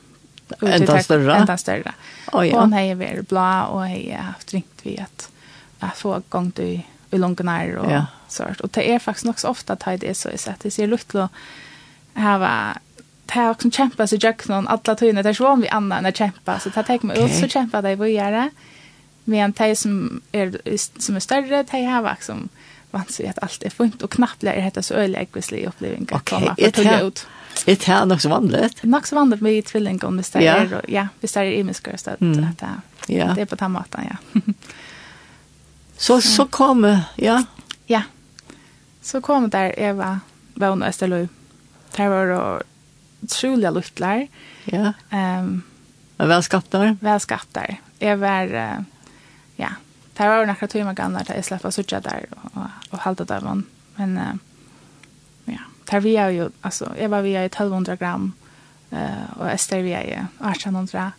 [0.61, 1.37] Ända större.
[1.37, 1.95] Ända större.
[2.33, 2.61] Oh, ja.
[2.61, 5.31] Hon hej var blå och hej haft ringt vi att
[5.79, 8.07] att få gång till i långt när och ja.
[8.29, 8.61] sånt.
[8.61, 11.29] Och det är faktiskt också ofta att det är så att det ser lukt och
[12.15, 12.79] hava
[13.27, 16.13] det har också kämpat så jag någon alla tyna är så var vi andra när
[16.13, 18.51] kämpa så ta tek mig ut så kämpa där vad göra
[19.25, 20.59] men de som är
[21.01, 22.49] som är större de har liksom
[22.91, 26.31] vant sig att allt är fint och knappt lär det så öliga äggvislig upplevelse att
[26.31, 27.27] komma för tulla ut
[27.65, 28.83] Det här är så vanligt.
[28.83, 32.21] Nog så vanligt med tvilling om det är ja, det där är imiskare så att
[32.21, 32.69] det
[33.07, 33.33] ja.
[33.35, 34.41] det är på tamatan ja.
[35.97, 37.45] så så kommer ja.
[37.87, 38.03] Ja.
[39.03, 40.21] Så kommer där Eva
[40.55, 41.29] Våna Österlöv
[41.97, 42.61] Det var då
[43.23, 44.27] otroliga luttlar.
[44.65, 44.93] Ja.
[45.13, 45.63] Um,
[46.19, 46.97] og velskaptar?
[47.01, 47.77] Velskaptar.
[48.01, 48.83] Jeg var, uh,
[49.57, 49.69] ja,
[50.17, 53.25] det var några timmar gamla där jag släppte sucha där och och og, og halte
[53.25, 53.63] det
[53.97, 54.35] Men uh,
[55.45, 58.33] ja, där vi är ju alltså jeg var via 1200 gram,
[58.93, 61.13] uh, og Ester via i 1800.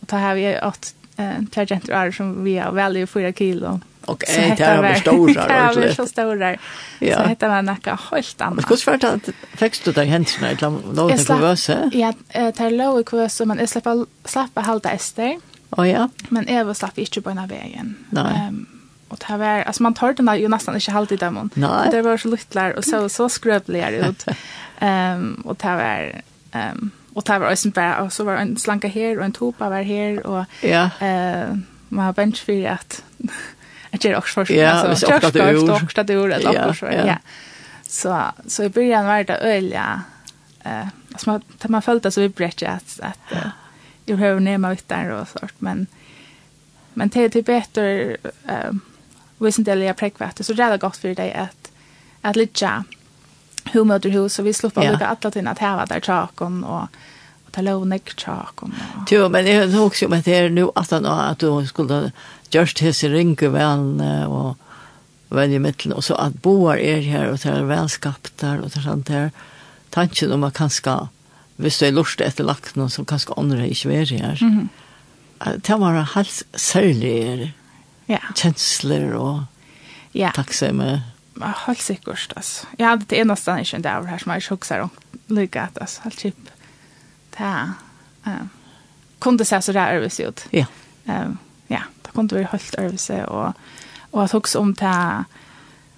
[0.00, 3.80] Och da har vi åt uh, tre jenter som vi er väldigt 4 kilo.
[4.04, 6.56] Och eh det var stora Det var så stora.
[6.98, 7.16] Ja.
[7.16, 8.64] Så hette var näka helt annat.
[8.64, 11.68] Skulle svart att fick du där händerna ett låt det kuvös.
[11.92, 15.40] Ja, det är låg kuvös men jag släppa släppa halda ester.
[15.70, 16.08] Oh ja.
[16.28, 17.96] Men Eva slapp inte på den vägen.
[18.10, 18.48] Nej.
[18.48, 18.66] Um,
[19.08, 21.50] och det var alltså man tar den där ju nästan inte halt i dem.
[21.90, 24.26] Det var så luttlar och så så skrövligare ut.
[24.80, 26.22] Um, och det var
[26.72, 29.70] um, och det var också bara och så var en slanka här och en topa
[29.70, 30.90] var här och ja.
[31.00, 33.02] eh uh, man har bench för att
[33.90, 35.70] att göra också för Ja, det är också det ord.
[35.70, 36.86] Också det ord eller något så.
[36.86, 37.16] Ja.
[37.82, 40.02] Så så i början var det ölja.
[40.64, 43.32] Eh, alltså man man följde så vi bräckte att att
[44.04, 45.86] jag behöver nämna ut där och sånt men
[46.94, 48.16] men det är typ bättre
[48.48, 48.70] eh
[49.38, 51.70] visst det är präkvärt så det är gott för dig att
[52.22, 52.84] att lite
[53.64, 54.92] hur möter hus så vi slipper yeah.
[54.92, 56.86] lite alla tiden att häva där chakon och
[57.50, 58.74] och ta lov lånek tjakon.
[59.10, 62.12] Jo, men jag tror också att det är nu att han att du skulle
[62.54, 64.56] gjørst hese ringe velne og
[65.30, 68.80] velje mittlen, og så at boar er her, og det er velskapt der og det
[68.80, 69.30] er sånt her,
[69.94, 70.96] tanken om at kanskje,
[71.62, 74.38] hvis du er lurt etter lagt noen, så kanskje andre ikke er her.
[74.40, 74.68] Mm -hmm.
[75.56, 77.54] Det var helt særlig
[78.08, 78.18] ja.
[78.34, 79.44] kjensler og
[80.14, 80.30] ja.
[80.34, 81.02] takksomme.
[81.40, 82.66] Ja, Helt sikkert, altså.
[82.78, 84.90] Jeg hadde det eneste ikke en dag her som jeg ikke husker om
[85.28, 86.50] lykke, at, altså, helt kjip.
[87.30, 87.72] Det er,
[88.26, 88.50] um,
[89.20, 90.46] kunne se så rære ut.
[90.52, 90.66] Ja.
[91.06, 91.38] Um,
[92.10, 93.52] det kunne være helt øvelse, og,
[94.12, 95.24] og at også om det,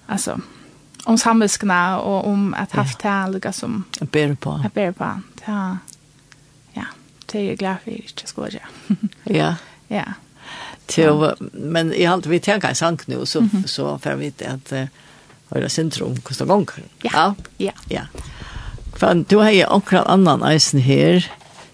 [0.07, 0.37] altså,
[1.05, 3.85] om samviskene, og om at haft det lukket som...
[3.99, 4.59] Jeg ber på.
[4.63, 5.05] Jeg ber på,
[5.39, 5.79] det
[6.75, 6.85] ja,
[7.31, 8.97] det er jeg glad for ikke skulle gjøre.
[9.29, 9.55] ja.
[9.89, 10.03] Ja.
[10.87, 13.67] Til, men i alt vi tenker en sang nå, så, mm -hmm.
[13.67, 14.87] så får vi inte at uh,
[15.53, 16.83] høyre syndrom koster ganger.
[17.03, 17.33] Ja.
[17.59, 17.71] Ja.
[17.89, 18.01] ja.
[18.95, 21.21] For du har jo akkurat annan eisen her,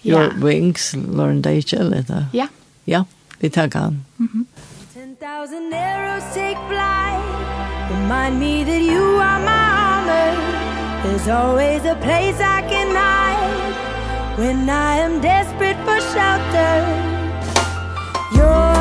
[0.06, 0.30] Your ja.
[0.42, 2.26] Wings, Lauren Dage, eller?
[2.34, 2.48] Ja.
[2.86, 3.04] Ja.
[3.40, 4.06] Vi tackar han.
[4.18, 4.46] Mm -hmm.
[4.94, 7.24] 10,000 arrows take flight
[7.92, 10.32] Remind me that you are my armor
[11.04, 16.76] There's always a place I can hide When I am desperate for shelter
[18.36, 18.79] You're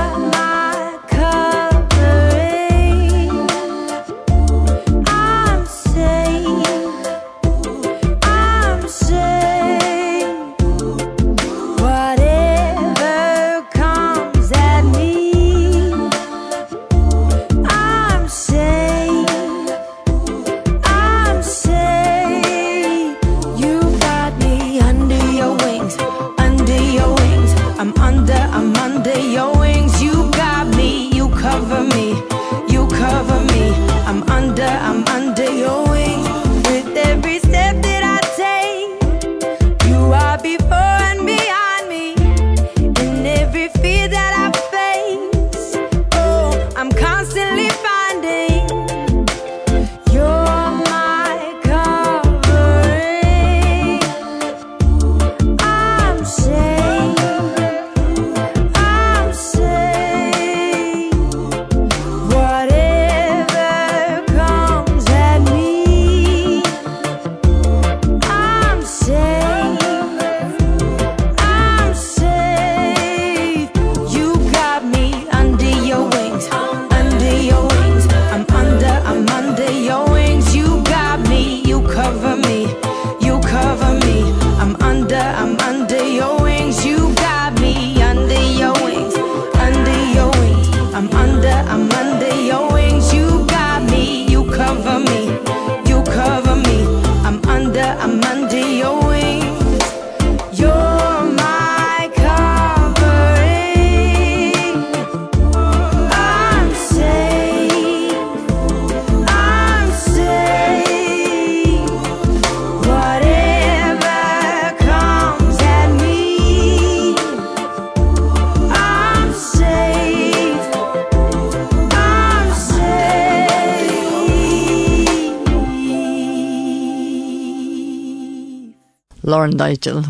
[129.29, 130.03] Lauren Nigel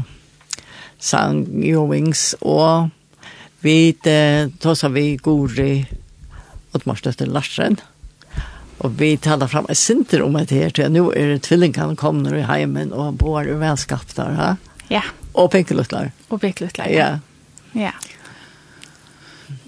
[0.98, 2.90] sang Ewings og
[3.60, 5.72] vi eh, tåsa vi Gori
[6.76, 7.78] Ottmarstøtte Larsen
[8.78, 12.44] og vi talar fram et sinter om et her til nå er tvillingene kommer i
[12.46, 14.50] heimen og bor i velskap der, ha?
[14.92, 15.02] ja.
[15.34, 17.08] og pinkelutler og pinkelutler ja.
[17.74, 17.94] ja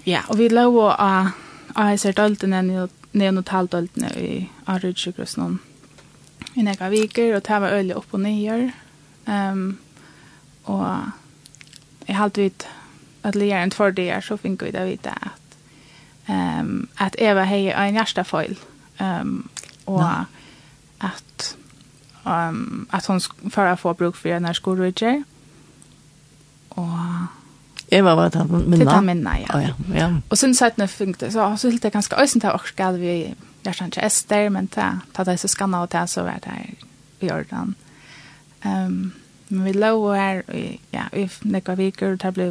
[0.07, 4.31] ja og vi lov å ha sett døltene ned og taldøltene i
[4.71, 5.59] Arrudsjøkrøsene
[6.55, 8.71] i nega viker og det var øyelig opp og nyer
[9.27, 9.79] Um,
[10.63, 11.11] og
[12.07, 12.65] jeg har alltid
[13.23, 15.57] at læreren for det så fikk vi det vite at
[16.29, 18.57] um, at Eva hei en hjerteføyl
[18.99, 19.49] um,
[19.85, 20.23] og ja.
[21.01, 21.57] at
[22.25, 25.23] um, at hun for å få bruk for en skolrydger
[26.69, 26.97] og
[27.91, 28.77] Eva var det minna?
[28.77, 29.55] Det var minna, ja.
[29.55, 29.73] Oh, ja.
[29.93, 30.05] ja.
[30.29, 32.95] Og sen sa jeg fikk det, så, så helt det ganska ösen til å skal
[32.95, 33.33] vi
[33.65, 36.69] hjertan til Ester, men ta, ta det så skanna och ta så vart där
[37.19, 37.75] i Jordan.
[37.75, 37.90] Mm
[38.65, 39.13] Um,
[39.49, 42.49] men vi lå her, og, ja, vi nekka viker, og det ble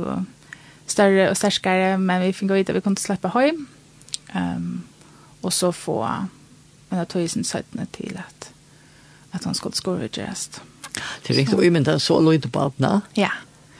[0.90, 3.52] større og sterskere, men vi fikk vite at vi kunne slippe høy.
[4.34, 4.82] Um,
[5.42, 8.50] og så få en av tøysen søttene til at,
[9.32, 10.60] at han skulle skåre utgjørest.
[10.90, 12.98] Det er riktig å umynda så løyde på alt nå?
[13.16, 13.30] Ja.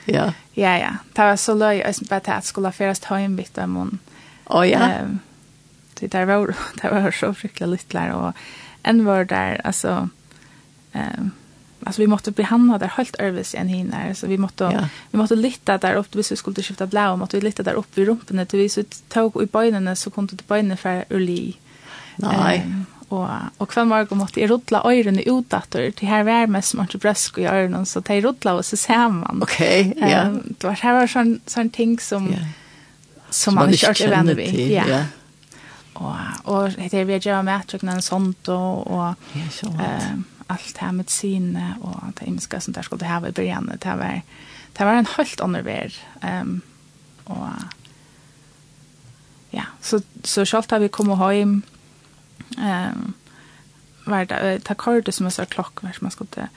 [0.07, 0.31] Ja.
[0.57, 0.93] Ja, ja.
[1.15, 3.99] Det var så løy, og bare til at skulle først høy vitt av munnen.
[4.51, 4.87] Å ja?
[5.03, 5.19] Um,
[6.01, 8.33] det där var det var så fryktligt litet och
[8.83, 10.09] en var där alltså
[10.91, 11.31] ehm
[11.83, 14.87] alltså vi måste behandla det helt övervis än hinner så vi måste ja.
[15.11, 17.73] vi måste lyfta där upp hvis vi skulle skifta blå om att vi lyfta där
[17.73, 21.53] upp i rumpen till vi så tog i benen så kom det benen för uli.
[22.15, 22.63] Nej.
[22.65, 23.27] Um, och
[23.57, 27.37] och kväll morgon måste jag rulla öronen ut åter till här värme som inte brösk
[27.37, 29.39] i öronen så det rulla och så ser man.
[29.43, 30.27] Okej, okay, ja.
[30.27, 32.39] Um, det var här var sån sån ting som yeah.
[32.39, 32.49] som,
[33.29, 34.71] som man inte kört vänner vid.
[34.71, 34.83] Ja.
[34.87, 35.03] ja.
[35.93, 39.15] Och och det vi gör med att jag kan sånt och och
[39.63, 40.17] eh
[40.51, 44.21] allt här med sinne och det himmelska som där skulle ha i början det var
[44.73, 46.61] det var en helt annan värld ehm um,
[47.23, 47.47] och
[49.49, 51.61] ja så så självt har vi kommit hem
[52.57, 53.13] ehm um,
[54.05, 56.49] var det ta kortet som är så klockverk man skulle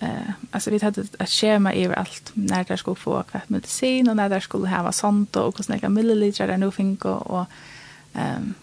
[0.00, 4.08] eh uh, alltså vi hade ett schema över allt när där skulle få kvätt medicin
[4.08, 7.46] och när där skulle ha sånt och hur snäcka milliliter där nu fick och
[8.14, 8.54] ehm um,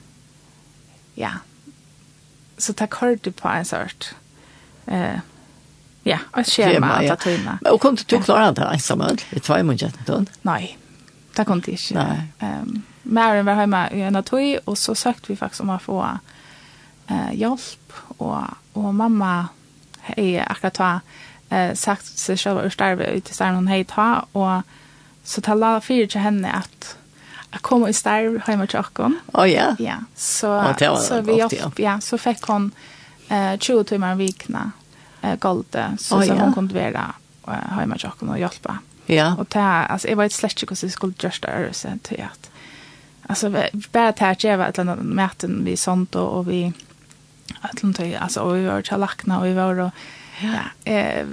[1.16, 1.32] ja
[2.58, 4.16] så ta kort på en sort
[4.88, 5.20] eh
[6.04, 7.50] ja, ett schema att ta in.
[7.72, 9.22] Och kunde du klara det ensam öll?
[9.30, 10.78] Vi två mot jätten Nej.
[11.36, 11.94] Det kunde inte.
[11.94, 12.24] Nej.
[12.40, 16.20] Ehm Maren var hemma i en atoj och så sagt vi faktiskt om att få
[17.08, 18.38] eh hjälp och
[18.74, 19.48] och mamma
[20.06, 21.00] är akkurat ta
[21.50, 24.62] eh sagt sig själv ur starve ut till hon hej ta och
[25.24, 26.98] så tala för till henne att
[27.52, 29.20] jag kom i starv hemma till Akon.
[29.34, 29.76] Oh ja.
[29.80, 32.72] Ja, så så vi ja, så fick hon
[33.30, 34.72] eh 20 timmar i veckan
[35.22, 36.40] eh golde så oh, så ja.
[36.40, 37.14] hon kunde vara
[37.48, 38.78] eh, hemma jag kunde hjälpa.
[39.06, 39.36] Ja.
[39.36, 42.50] Och det alltså jag var ett släkt hur det skulle just där så att att
[43.28, 43.50] alltså
[43.92, 46.74] bara ta att jag var ett annat möten vi sånt och, och vi
[47.62, 49.92] att långt alltså och vi var till lackna och vi var och
[50.42, 51.26] ja eh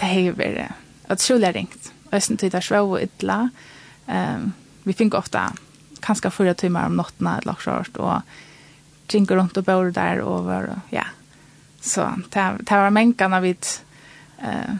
[0.00, 0.64] det är väl
[1.06, 1.92] att skulle ringt.
[2.12, 3.50] Och sen tittar så och illa.
[4.06, 4.52] Ehm
[4.82, 5.52] vi fick ofta
[6.00, 8.20] kanske fyra timmar om natten eller något sånt och
[9.08, 11.04] jingle runt och bor där och var ja
[11.80, 13.66] Så det, det var mänkarna vid
[14.42, 14.74] eh,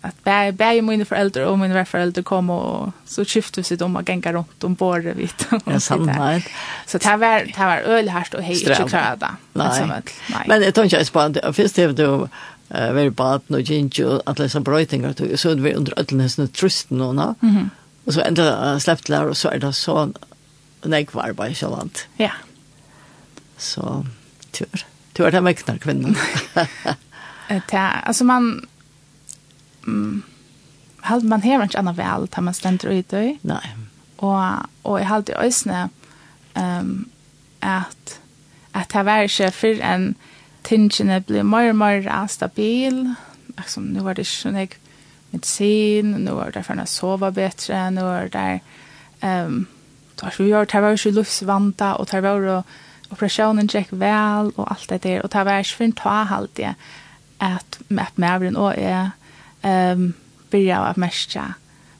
[0.00, 4.08] att bär, bär mina föräldrar och mina föräldrar kom och så skiftade sig de att
[4.08, 5.32] gänga runt om bordet vid.
[5.64, 6.48] Ja, sannolikt.
[6.86, 9.28] Så det var, det var ölhärst och hej, inte klara klarade.
[9.52, 10.02] Nej.
[10.46, 11.52] Men jag tror inte jag är spännande.
[11.52, 12.28] Först är du
[12.70, 16.46] eh very bad no ginger och alla så brötingar tog så det var under öllnäsna
[16.46, 17.34] trusten och nå.
[17.40, 17.70] Mhm.
[18.04, 20.12] Och så ända släppt lär och så är det så
[20.82, 21.98] nej kvar bara i Själland.
[22.16, 22.30] Ja.
[23.56, 24.06] Så
[24.50, 24.86] tur.
[25.20, 26.16] Du er den mäktar kvinnan.
[27.48, 28.68] Det alltså man
[29.86, 30.22] mm,
[31.00, 33.38] halt man har inte annat väl tar man ständer ut i.
[33.42, 33.76] Nej.
[34.16, 34.38] Och
[34.82, 35.88] och jag halt i ösne
[36.54, 37.04] ehm
[37.60, 38.20] att
[38.72, 40.14] att det var inte för en
[40.62, 43.14] tingen blev mer och mer stabil.
[43.56, 44.68] Alltså nu var det så jag
[45.30, 48.60] medicin, nu var det för att sova bättre, nu var det
[49.20, 49.66] ehm um,
[50.14, 52.64] då har jag tagit ut luftsvanta och tagit ut
[53.10, 55.22] operationen gick väl och allt det där.
[55.22, 56.74] Och det var inte för en ta halt det
[57.38, 59.10] att med mävren och är
[59.62, 60.12] ehm
[60.50, 61.54] börja att mästra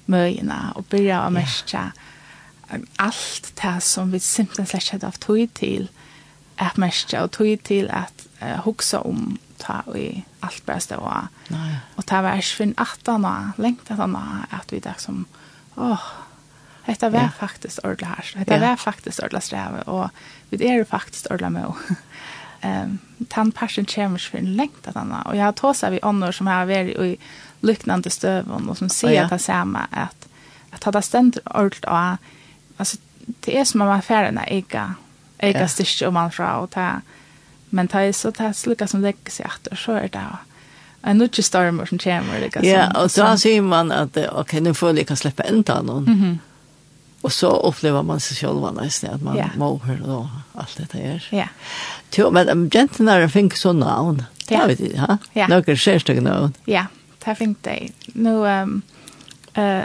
[0.04, 1.92] möjna och börja att mästra
[2.96, 5.88] allt det som vi simpelthen släckt hade haft tid till
[6.56, 11.12] att mästra och tid till att uh, huxa om ta i allt bästa och
[11.94, 14.16] och ta vars för en attan längt att han
[14.50, 15.24] att vi där som
[15.74, 16.00] åh
[16.90, 17.28] Hetta var ja.
[17.38, 18.32] faktisk ordla her.
[18.36, 18.60] Hetta ja.
[18.60, 20.08] var faktisk ordla streve, og
[20.50, 21.72] vi er faktisk ordla med.
[22.62, 25.22] Ehm um, tan passion challenge för en längt att anna.
[25.22, 27.16] Och jag har tåsa vi annor som har varit i
[27.60, 30.28] liknande stövon och som ser att det samma att
[30.70, 32.16] att hade ständ ordla av
[32.76, 34.94] alltså det är som man färna ägga
[35.38, 35.68] ägga ja.
[35.68, 37.00] stitch om man fra och ta
[37.70, 40.26] men ta är så ta sluka som det sig åter så är det
[41.02, 42.64] en nutje storm som kommer liksom.
[42.64, 46.04] Ja, og så sier man att okej okay, nu får jeg kan slippe enda noen
[46.04, 46.38] Mm -hmm
[47.20, 49.56] Och så upplever man sig själv nästan att man yeah.
[49.56, 51.28] mår och allt det där.
[51.30, 51.48] Ja.
[52.16, 54.24] Jo, men um, gentlemen fick navn.
[54.48, 54.60] Ja.
[54.60, 55.18] Ja, vet du, ha?
[55.32, 55.48] Ja.
[55.48, 56.52] Några särskilt navn.
[56.64, 56.86] Ja,
[57.24, 57.88] det fink det.
[58.06, 58.82] Nu ehm
[59.54, 59.82] eh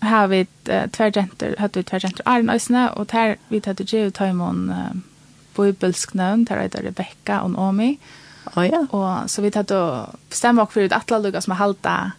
[0.00, 0.46] har vi
[0.90, 4.10] två jenter, hade vi två jenter Arne Ösne och där vi hade ju
[4.70, 4.92] uh,
[5.56, 7.98] bibelsk namn, där heter Rebecca och Naomi.
[8.56, 8.86] Oh, ja.
[8.90, 12.12] Och så vi hade bestämt oss för att alla som med halta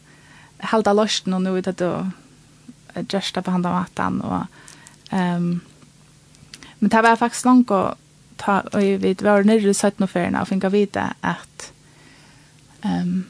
[0.59, 2.11] halta losten och nu vi hade
[3.09, 4.43] gesta på handa matan och
[5.09, 5.59] ehm
[6.79, 7.95] men det var faktiskt långt och
[8.37, 11.71] ta og vi vet var nere i 17 affärerna og finne vita att
[12.81, 13.23] ehm um,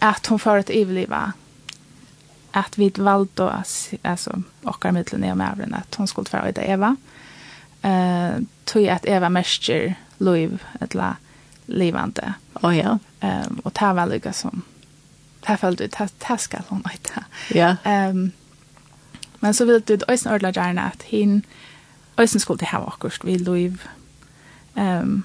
[0.00, 1.32] att hon för ett evliva
[2.52, 6.38] att vi valde att alltså och med till ner med även att hon skulle för
[6.38, 6.96] att Eva
[7.82, 11.16] eh uh, tog att Eva mäster liv ett la
[11.66, 12.34] levande.
[12.62, 12.98] Oh ja.
[13.20, 14.62] Ehm um, och det var lika som
[15.44, 17.24] här följde ut här ska hon inte.
[17.48, 17.76] Ja.
[17.84, 18.32] Ehm
[19.40, 21.42] men så vill du ösn ordla gärna att hin
[22.16, 23.80] ösn skulle ha akkurst vi Louis.
[24.74, 25.22] Ehm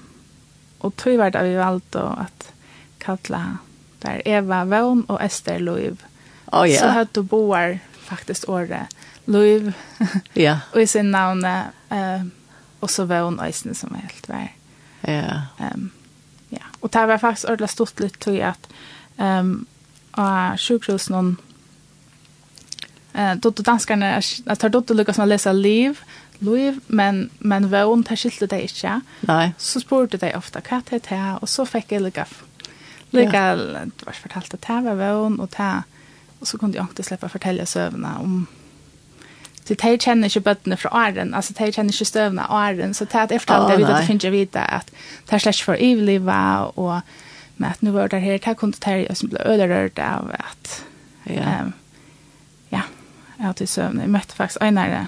[0.78, 2.52] och tog vart vi valt då att
[2.98, 3.58] kalla
[3.98, 5.98] där Eva Vån och Esther Louis.
[6.46, 6.80] Oh, ja.
[6.80, 9.74] Så hade du boar faktiskt året Louis.
[10.32, 10.60] ja.
[10.72, 12.24] och i sin namn eh
[12.80, 14.48] och så Vån ösn som helt var.
[15.00, 15.42] Ja.
[15.58, 15.90] Ehm
[16.48, 18.68] ja, och det var faktiskt ordla stort lite tror jag att
[19.16, 19.66] ehm um,
[20.16, 21.36] sjukhus sjukhusen
[23.14, 26.00] eh då danskarna att tar dotter Lukas att läsa liv
[26.38, 29.00] liv men men vån tar skilte det inte.
[29.20, 29.52] Nej.
[29.58, 32.26] Så spurte de ofta katt det här och så fick jag lika
[33.10, 33.56] lika
[34.04, 35.82] vars fortalt att det var vån och ta
[36.40, 38.46] och så kunde jag inte släppa fortälja sövna om
[39.64, 43.16] Så de kjenner ikke bøttene fra åren, altså de kjenner ikke støvna åren, så de
[43.16, 44.90] har fortalt det, vi vet at det finnes jeg vite at
[45.24, 47.00] det er slett for ivlivet, og
[47.56, 50.84] Men at nu var det her, det kunne det her, som ble ølerørt av at,
[51.30, 51.74] ja, um,
[52.72, 52.82] ja,
[53.38, 55.06] at i søvn, jeg møtte faktisk Einare,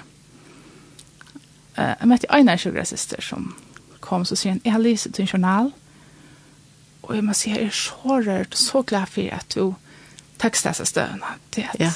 [1.77, 3.51] uh, jeg møtte Einare sjukkerassister som
[3.99, 5.73] kom, så sier han, jeg har lyset til en journal,
[7.03, 9.75] og jeg må si, jeg er så rørt, så glad for at du
[10.39, 11.25] tekstet seg støvn,
[11.55, 11.91] det at, ja.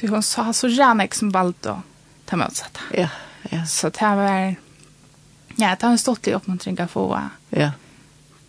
[0.00, 1.82] du, hun sa så gjerne ikke som valgte å
[2.28, 2.80] ta motsatt.
[2.96, 3.10] Ja,
[3.52, 3.60] ja.
[3.68, 4.56] Så det var,
[5.58, 7.70] ja, det var en stortlig oppmuntring å få, ja, ja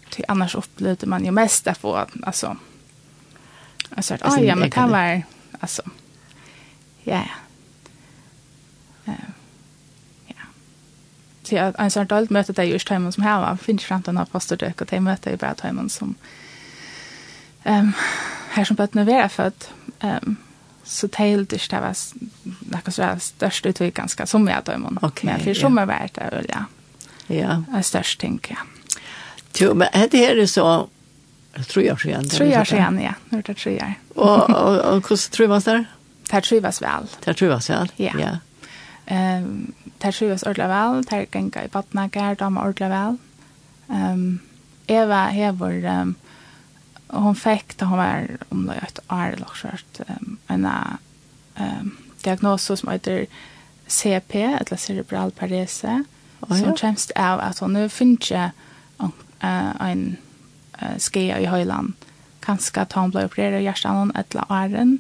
[0.10, 2.57] till annars upplevde man ju mest att få alltså
[3.95, 5.22] alltså att ah, ja men det var
[5.60, 5.82] alltså.
[7.03, 7.26] Ja
[9.05, 9.14] ja.
[11.43, 14.18] Så jag en sån dolt möte där just hemma som här var finns fram den
[14.18, 16.16] här pastordök och det möte i bara hemma som
[17.64, 17.93] ehm
[18.51, 20.36] här som bötna vara för att ehm
[20.84, 21.95] så tält det där var
[22.60, 26.16] något så här störst ut ganska som jag då men men för som är värt
[26.16, 26.66] det ja.
[27.28, 28.79] Ja är störst tänker jag.
[29.58, 30.89] Jo, men det här är så
[31.68, 32.30] tre år sedan.
[32.30, 33.14] Tre år siden, ja.
[33.30, 33.93] Nå er det tre år.
[34.16, 35.86] Och, och, och hur trivas där?
[36.30, 37.08] Det trivas vel.
[37.24, 37.91] Det trivas väl?
[37.95, 38.12] Ja.
[38.20, 38.38] ja.
[39.38, 41.04] Um, det trivas ordentlig vel.
[41.04, 43.18] Det gänga i badnager, de är ordentlig vel.
[43.88, 44.39] Um,
[44.88, 46.02] Eva hever...
[46.02, 46.16] Um,
[47.10, 50.04] hon fikk da hon var om det et år eller så
[50.47, 50.66] en
[51.58, 53.26] um, diagnos som heter
[53.88, 56.04] CP eller cerebral parese
[56.47, 58.32] som kjemst av at hon nu finns
[59.44, 60.18] uh, en
[60.82, 61.94] uh, skea i høyland.
[62.46, 65.00] Kanskje at han ble opereret i hjertet eller æren.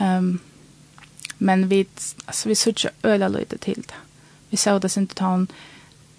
[0.00, 0.40] Um,
[1.38, 1.86] men vi,
[2.26, 3.98] altså, vi så ikke øyla løyde til det.
[4.50, 5.48] Vi så det sin til han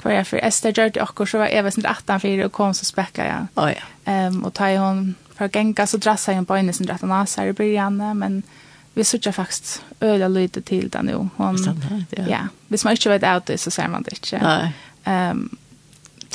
[0.01, 2.73] hver jeg for Esther gjør det akkur, så var jeg sin 18 for og kom
[2.73, 3.47] så spekka jeg.
[3.55, 4.27] Oh, ja.
[4.27, 7.09] um, og ta i hon for genga så drassa jeg på henne sin rett og
[7.09, 8.43] nas i byrjan, men
[8.93, 11.29] vi så ikke faktisk øyla løyde til det nå.
[11.37, 11.59] Hon,
[12.17, 12.27] ja.
[12.27, 12.41] ja.
[12.67, 14.39] Hvis man ikke vet av det, så ser man det ikke.
[14.43, 14.71] Nei.
[15.05, 15.58] Um,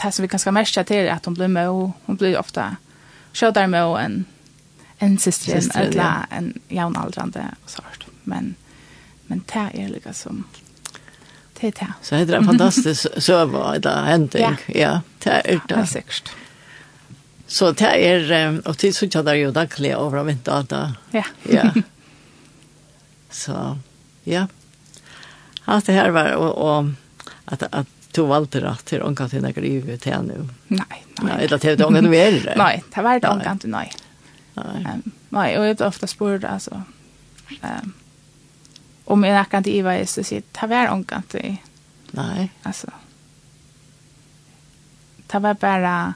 [0.03, 2.77] det som vi ganska märka till att hon blir med och hon blir ofta
[3.33, 4.25] sködar med en,
[4.99, 6.27] en syster, syster eller ja.
[6.31, 8.05] en jaunaldrande och sånt.
[8.23, 8.55] Men,
[9.27, 10.45] men det är lika som
[11.61, 11.93] det är det.
[12.03, 14.43] Så det är en fantastisk söva eller händing.
[14.43, 14.57] Ja.
[14.67, 15.75] ja, det är det.
[15.75, 16.33] Ja, säkert.
[17.47, 20.65] Så det är, och till så tjadar ju dagliga över av inte.
[21.11, 21.25] Ja.
[21.43, 21.71] Ja.
[23.31, 23.79] Så,
[24.25, 24.47] ja.
[25.65, 26.85] Allt det här var, och, och
[27.45, 30.49] att, att to valde rätt till hon kan till några ju till nu.
[30.67, 31.45] Nej, nej.
[31.45, 32.53] Eller till hon kan väl.
[32.57, 33.93] Nej, det var det hon kan inte nej.
[34.55, 35.01] Nej.
[35.29, 36.83] Nej, och det ofta spår alltså.
[37.51, 37.93] Um,
[39.05, 41.57] om jag kan inte iva är så sitt det var hon kan inte.
[42.11, 42.53] Nej.
[42.63, 42.87] Alltså.
[45.27, 46.15] Det var bara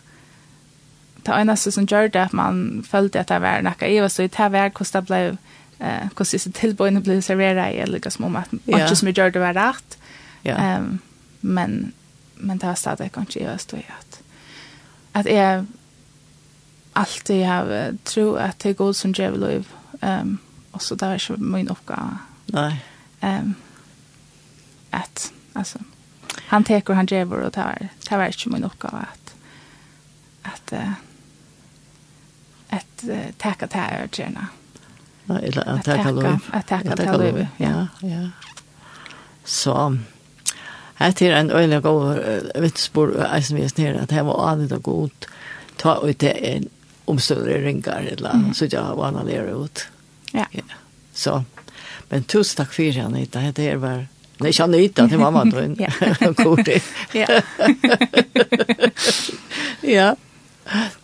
[1.23, 4.23] det enaste som gjør det at man følte at det var noe i, og så
[4.23, 5.39] det var hvordan det ble,
[5.81, 9.41] eh, hvordan disse tilbøyene ble serveret i, eller som om at ikke som gjør det
[9.41, 9.99] var rett.
[10.45, 10.79] Ja.
[10.79, 11.01] Um,
[11.41, 11.93] men
[12.41, 14.21] men det har stadig kanskje jeg stå i at
[15.15, 15.65] at jeg
[16.95, 19.73] alltid har tro at det er god som djevel liv
[20.03, 20.39] um,
[20.73, 22.19] og så det er ikke min oppgave
[22.53, 22.73] nei.
[23.23, 23.57] Um,
[24.93, 25.79] at altså
[26.49, 29.35] han teker han gjør og det er det er ikke min oppgave at
[30.45, 30.93] at uh,
[32.69, 34.49] at uh, teka det her gjerne
[35.29, 38.31] eller at teka liv at teka lov ja ja.
[39.45, 39.97] Så
[40.99, 42.19] Här er en öliga god
[42.55, 45.11] vitspor, eisen vi snir, att det var anet och god,
[45.77, 46.69] ta ut det en
[47.05, 48.55] omstøyre ringar, eller mm.
[48.55, 49.87] så jag var annet lera ut.
[50.33, 50.47] Ja.
[50.51, 50.63] ja.
[51.13, 51.45] Så,
[52.09, 54.07] men tusen tack för det, Anita, Det er var,
[54.39, 55.61] nei, ikke Anita, til mamma då.
[55.79, 55.91] ja.
[56.45, 56.83] God det.
[57.13, 57.43] ja.
[59.95, 60.15] ja.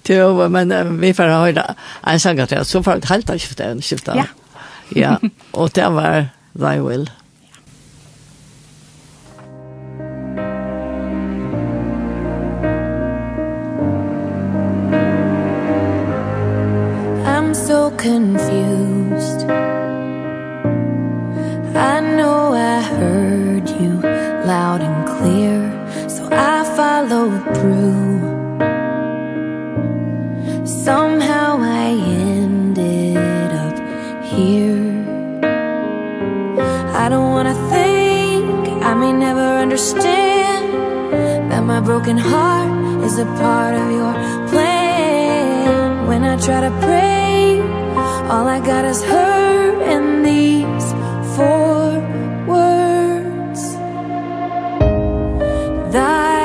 [0.09, 1.75] Jo, men vi får høre
[2.07, 4.17] en sanger til, så får jeg helt av skiftet, skiftet.
[4.17, 4.27] Ja.
[4.97, 5.17] ja,
[5.53, 6.27] og det var,
[6.59, 7.09] Thy Will.
[17.85, 19.41] so confused.
[21.93, 23.93] I know I heard you
[24.53, 25.59] loud and clear
[26.09, 28.15] So I followed through.
[30.87, 31.89] Somehow I
[32.27, 33.77] ended up
[34.33, 34.87] here.
[37.03, 40.65] I don't wanna think I may never understand
[41.51, 42.73] That my broken heart
[43.07, 44.15] is a part of your
[44.51, 46.07] plan.
[46.09, 47.24] When I try to pray
[48.33, 50.87] All I got is her and these
[51.37, 52.01] four
[52.47, 53.63] words.
[55.93, 56.44] Thy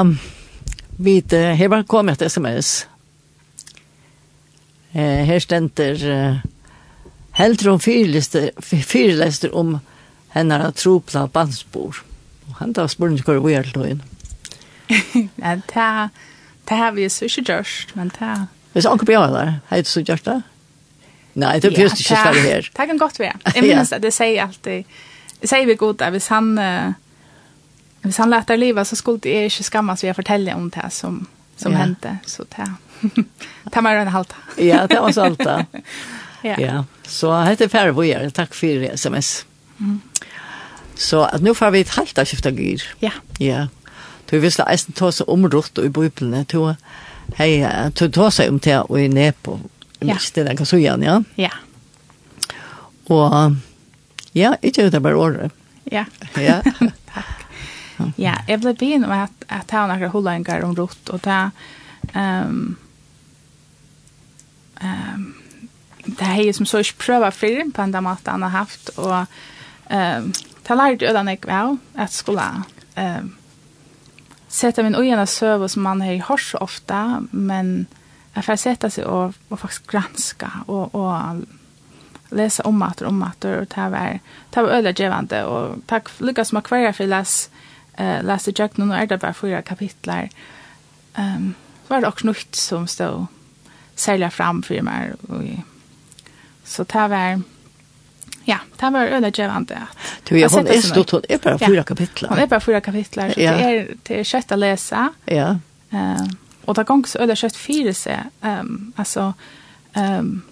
[0.00, 0.18] um,
[0.96, 2.88] vid, uh, her var kommet et sms.
[4.94, 6.40] Uh, her stender uh,
[7.38, 9.78] heldur om fyrlester om
[10.34, 12.02] henne har tropla bandsbor.
[12.48, 14.14] Og han tar spør ikke hva vi er til henne.
[15.38, 16.08] Ja,
[16.68, 18.46] det har vi så ikke gjort, men det har...
[18.72, 20.42] Hvis anker på jeg der, har du så gjort det?
[21.38, 22.68] Nei, det er først ikke skal stedet her.
[22.76, 23.38] Det kan godt være.
[23.54, 24.84] Jeg minnes at det sier alltid,
[25.40, 26.58] det sier vi godt at hvis han...
[26.58, 27.07] Uh,
[28.08, 31.26] hvis han lätar livet så skulle det inte skammas vi att fortelle om det som,
[31.56, 31.78] som ja.
[31.78, 32.18] hände.
[32.26, 32.74] Så det,
[33.72, 34.34] det var en halta.
[34.56, 35.66] ja, det var en halta.
[36.42, 36.54] ja.
[36.58, 36.84] ja.
[37.06, 38.30] Så hette heter Färre Bojer.
[38.30, 39.46] Tack för sms.
[39.80, 40.00] Mm.
[40.94, 42.82] Så at nu får vi ett halta skiftet gyr.
[42.98, 43.10] Ja.
[43.38, 43.68] Ja.
[44.30, 46.74] Du visste eisen ta seg om og i bøyblene, to
[47.38, 49.58] hei, to ta seg om te og i nepo,
[50.00, 50.16] Ja.
[50.34, 51.22] det der igjen, ja?
[51.36, 51.50] Ja.
[53.08, 53.56] Og,
[54.32, 55.52] ja, ikke det bare året.
[55.92, 56.04] Ja.
[56.36, 56.62] Ja.
[58.18, 61.38] Ja, jeg ble begynn med at, at jeg har noen holdengar om rot, og det
[62.14, 62.76] um,
[64.82, 65.26] um,
[66.08, 69.26] det er jeg som så ikke prøver før på en måte han har haft, og
[69.90, 70.32] um,
[70.68, 72.48] det lærte ødene jeg av at skulle
[72.96, 73.34] um,
[74.48, 77.86] sette min øyne søve som man har hørt så ofte, men
[78.36, 81.42] jeg får sette seg og, og faktisk granske og, og
[82.30, 84.18] lese om at og om at og det var,
[84.54, 87.48] det var ødelig og takk lykkes med hver jeg for les
[87.98, 90.28] eh läste jag nu är det bara fyra kapitlar.
[91.14, 91.54] Ehm um,
[91.88, 93.26] var det också något som stod
[93.94, 95.42] sälja fram för mig och
[96.64, 97.42] så tar var
[98.44, 99.78] Ja, det var öle gevande.
[100.24, 102.28] Du är hon är stort hon är bara fyra kapitlar.
[102.28, 103.34] Hon är bara fyra kapitlar.
[103.36, 103.52] Ja.
[103.52, 105.12] Det är det är kött att läsa.
[105.24, 105.58] Ja.
[105.90, 109.34] Ehm um, och det gångs öle kött fyra så ehm um, alltså
[109.92, 110.42] ehm um,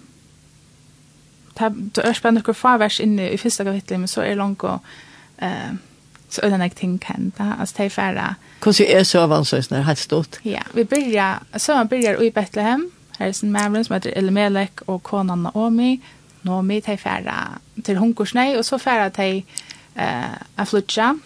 [1.53, 4.79] ta du spennende hvor kvar vers inne i første kapitlet men så är langt og
[5.37, 5.79] ehm
[6.29, 7.55] så öden jag ting hända.
[7.59, 8.35] Alltså det är färra.
[8.59, 10.35] Kanske är så avancerat när det helt stort.
[10.41, 12.91] Ja, vi börjar, så man börjar i Bethlehem.
[13.19, 15.99] Här är sin mävren som heter Elimelech och konan Naomi.
[16.41, 17.47] Naomi tar färra
[17.83, 19.43] till hunkorsnej och så färra tar
[19.95, 20.21] eh,
[20.55, 21.19] att flytta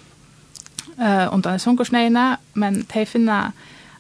[0.97, 2.37] eh, undan hunkorsnejna.
[2.53, 3.51] Men tar finna,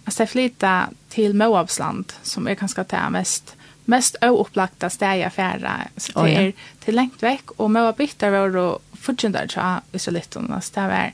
[0.05, 5.87] alltså tar flytta till Moabsland som är ganska det mest mest åupplagda steg affärer.
[5.97, 10.61] Så det är till längt väck och Moabiter var då fortjentare tja israelitterna.
[10.61, 11.13] Så det var,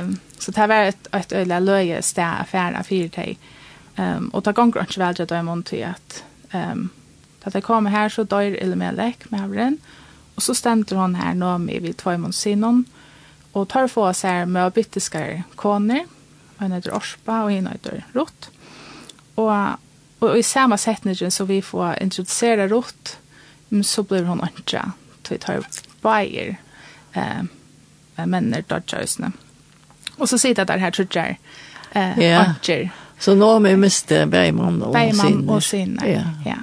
[0.00, 3.38] um, så det var ett, ett öjla löje stä affära för dig.
[3.96, 6.90] Um, och det gånger inte väl till dem till att um,
[7.44, 9.78] att det kommer här så dör Elimelech med havren.
[10.34, 12.84] Och så stämmer hon här Naomi vid Tvojmons sinon.
[13.52, 16.06] Och tar få oss här med byttiskar koner.
[16.58, 18.50] En heter Orspa och en heter Rott.
[19.34, 19.52] Och,
[20.18, 23.18] och i samma sättningen så vi får introducera Rott
[23.84, 24.90] så blir hon inte.
[25.28, 25.66] Så tar
[26.00, 26.56] bajer
[27.14, 29.32] eh, männer dodger just nu.
[30.16, 31.38] Och så sitter där här trudger.
[31.92, 32.40] Eh, ja.
[32.40, 32.90] Archer.
[33.18, 35.36] Så nå har vi miste Bergman och Bergman sinne.
[35.36, 36.22] Bergman och sinne, ja.
[36.50, 36.56] ja.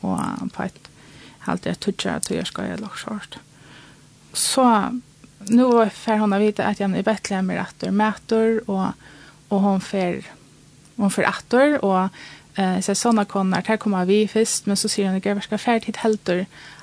[0.00, 0.88] Och på ett
[1.38, 3.38] halvt jag trudger att jag ska göra lockshort.
[4.32, 4.84] Så
[5.38, 8.86] nu får hon vita att jag är bättre med attor mätor och,
[9.48, 10.22] och hon får
[10.96, 12.08] hon får attor och
[12.54, 15.58] eh så såna konar här kommer vi först men så ser hon att jag ska
[15.58, 16.28] färdigt helt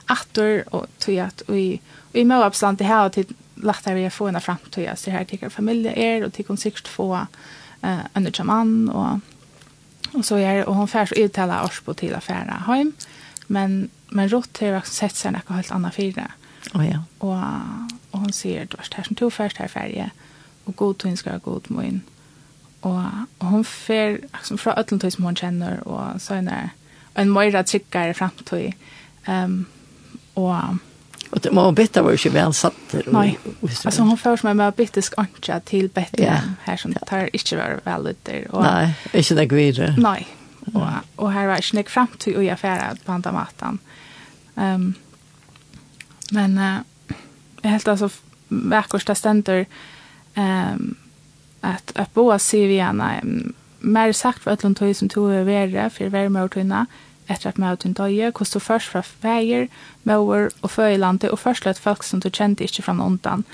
[0.06, 1.82] attor och tror att vi
[2.14, 5.94] vi i Moabsland det här till lättare vi få en framtid så här tycker familjen
[5.94, 7.28] är och tycker sikkert få
[7.82, 9.20] eh en chaman och
[10.14, 12.92] och så är och hon färs uttala års på till affära hem
[13.48, 16.32] men men rott har jag sett sig något helt annat för det.
[16.74, 17.04] Oh, ja.
[17.18, 17.38] Och
[18.12, 20.12] och hon ser det vart här som tog först här färje
[20.64, 22.02] och god tog ska god mun.
[22.80, 23.02] Och
[23.38, 26.70] och hon fer liksom från öllen tog som hon känner och så när
[27.14, 28.14] en mera tryckare
[28.46, 28.74] till.
[29.26, 29.66] Ehm um,
[30.34, 30.56] och
[31.34, 32.74] Og det var bitte var jo ikke vel satt.
[32.92, 33.02] der.
[33.12, 33.38] Nej.
[33.86, 36.38] Alltså hon förs med med bittisk anka till bättre ja.
[36.64, 39.96] här som tar inte var väl ut där och nei, ikke det videre.
[39.98, 40.28] Nej.
[40.74, 43.80] Och och här var snäck fram till och jag färra på andra mattan.
[44.56, 44.94] Ehm um,
[46.32, 46.80] men uh,
[47.64, 48.10] helt alltså
[48.48, 49.66] verkosta ständer
[50.36, 50.96] ehm um,
[51.62, 53.22] att att boa CV-arna
[53.80, 56.86] mer sagt för att de tog som tog över för värme och tunna
[57.30, 59.68] etter at møten døye, hvordan du først fra veier,
[60.04, 63.46] møver og føyelandet, og først løtt folk som du kjente ikke fra undan.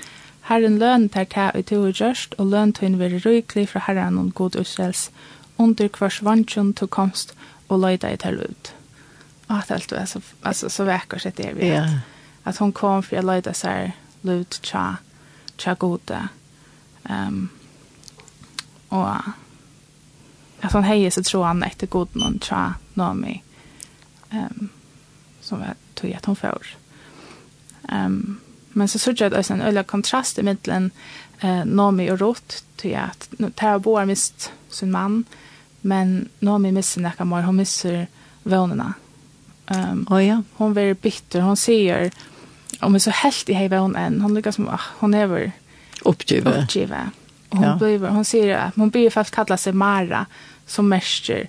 [0.50, 4.18] Herren løn tar ta i to og gjørst, og løn tøyn være ryklig fra herren
[4.18, 5.10] og god utsels,
[5.58, 7.34] under hvers vantjon til komst,
[7.68, 8.72] og løyda i til ut.
[9.48, 12.00] Og at alt var så, altså, så vekker seg det vi yeah.
[12.44, 13.92] at, hun kom for å løyda seg
[14.22, 14.84] løyda tja,
[15.58, 16.18] tja gode.
[17.10, 17.50] Um,
[18.90, 19.06] og
[20.62, 23.40] at hon heier så tror han etter god noen tja, noe mye
[24.30, 24.68] um,
[25.40, 26.66] som var tog at hon får.
[27.92, 30.90] Um, men så såg jag att en öliga kontrast i mittlen
[31.40, 35.24] eh, Nomi och Rot till att Tera Boar mist sin man
[35.80, 38.06] men Nomi missar näka mer, hon missar
[38.42, 38.94] vånerna.
[39.66, 40.42] Um, oh, ja.
[40.52, 42.10] Hon blir bitter, hon ser
[42.80, 45.50] om är så helt i hela hon än, hon lyckas som ah, hon är väl
[46.02, 46.62] uppgiven.
[46.62, 47.10] Uppgiven.
[47.48, 47.76] Hon ja.
[47.76, 50.26] blir hon ser att hon blir fast kalla sig Mara
[50.66, 51.48] som mäster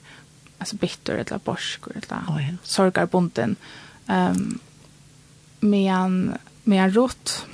[0.61, 2.55] alltså bitter eller borsk eller oh, ja.
[2.63, 3.55] sorgarbunden.
[4.07, 4.59] Um,
[5.59, 7.45] medan, medan rot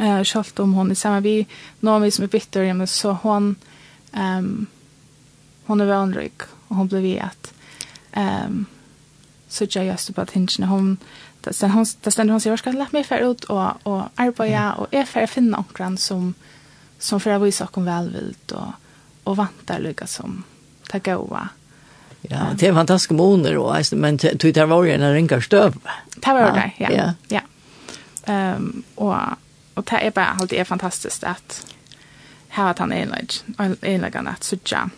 [0.00, 1.46] eh självt om hon är samma vi
[1.80, 3.56] någon som är bitter ja, men så hon
[4.12, 4.66] ehm um,
[5.66, 7.54] hon är vänrik och hon blev vet
[8.12, 8.66] ehm um,
[9.48, 10.96] så jag just på attention hon
[11.40, 14.74] där sen hon där sen hon säger ska lägga mig för ut och och arbeta
[14.74, 16.34] och är för att finna någon som
[16.98, 18.72] som för att visa kom välvilt och
[19.24, 20.44] och vantar lycka som
[20.88, 21.48] ta goa
[22.26, 25.74] Ja, det er fantastiske måneder, og, men det var jo en ringer støv.
[26.14, 26.90] Det var jo det, ja.
[26.92, 27.12] ja.
[27.30, 27.44] ja.
[28.56, 29.38] Um, og,
[29.74, 31.62] og det er bare alltid er fantastisk at
[32.48, 34.88] her at han enleggende at sutja.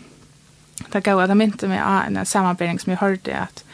[0.92, 3.64] Det gav at han mynte meg av en samarbeidning som jeg hørte at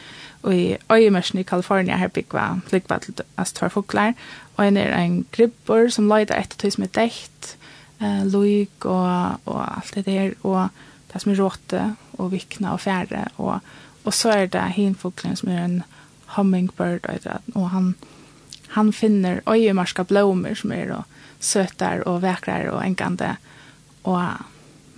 [0.47, 4.13] og i øyemørsen i Kalifornien her byggva flyggva til Astor Fuglar,
[4.57, 7.57] og en er en gribber som løyda etter tog som er dekt,
[8.03, 10.69] uh, loik og, og alt det der, og
[11.17, 13.61] det som er råte och vikna och färre och
[14.05, 15.83] och så är det hinfågeln som er en
[16.27, 17.07] hummingbird
[17.55, 17.95] Og, han
[18.69, 21.05] han finner øyemarska blommor som är då
[21.41, 23.37] søtar och vekrar och enkande
[24.03, 24.23] och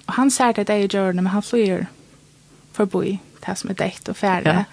[0.06, 1.86] och han ser det är ju men han flyr
[2.72, 4.64] forbi det som er dekt och färre ja.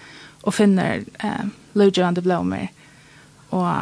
[0.42, 2.68] och finner eh, lugande blommer.
[3.50, 3.72] och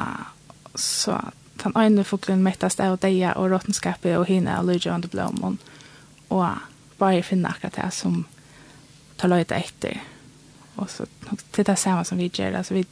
[0.74, 1.20] så
[1.62, 5.56] den ene fågeln mättas av deia och råtenskapet og hinna av lugande blommer.
[6.28, 6.46] och
[6.98, 8.24] bare finne akkurat det som
[9.16, 10.02] tar löjta etter.
[10.74, 11.06] Och så
[11.50, 12.86] det är det samma som vi gjør, altså vi,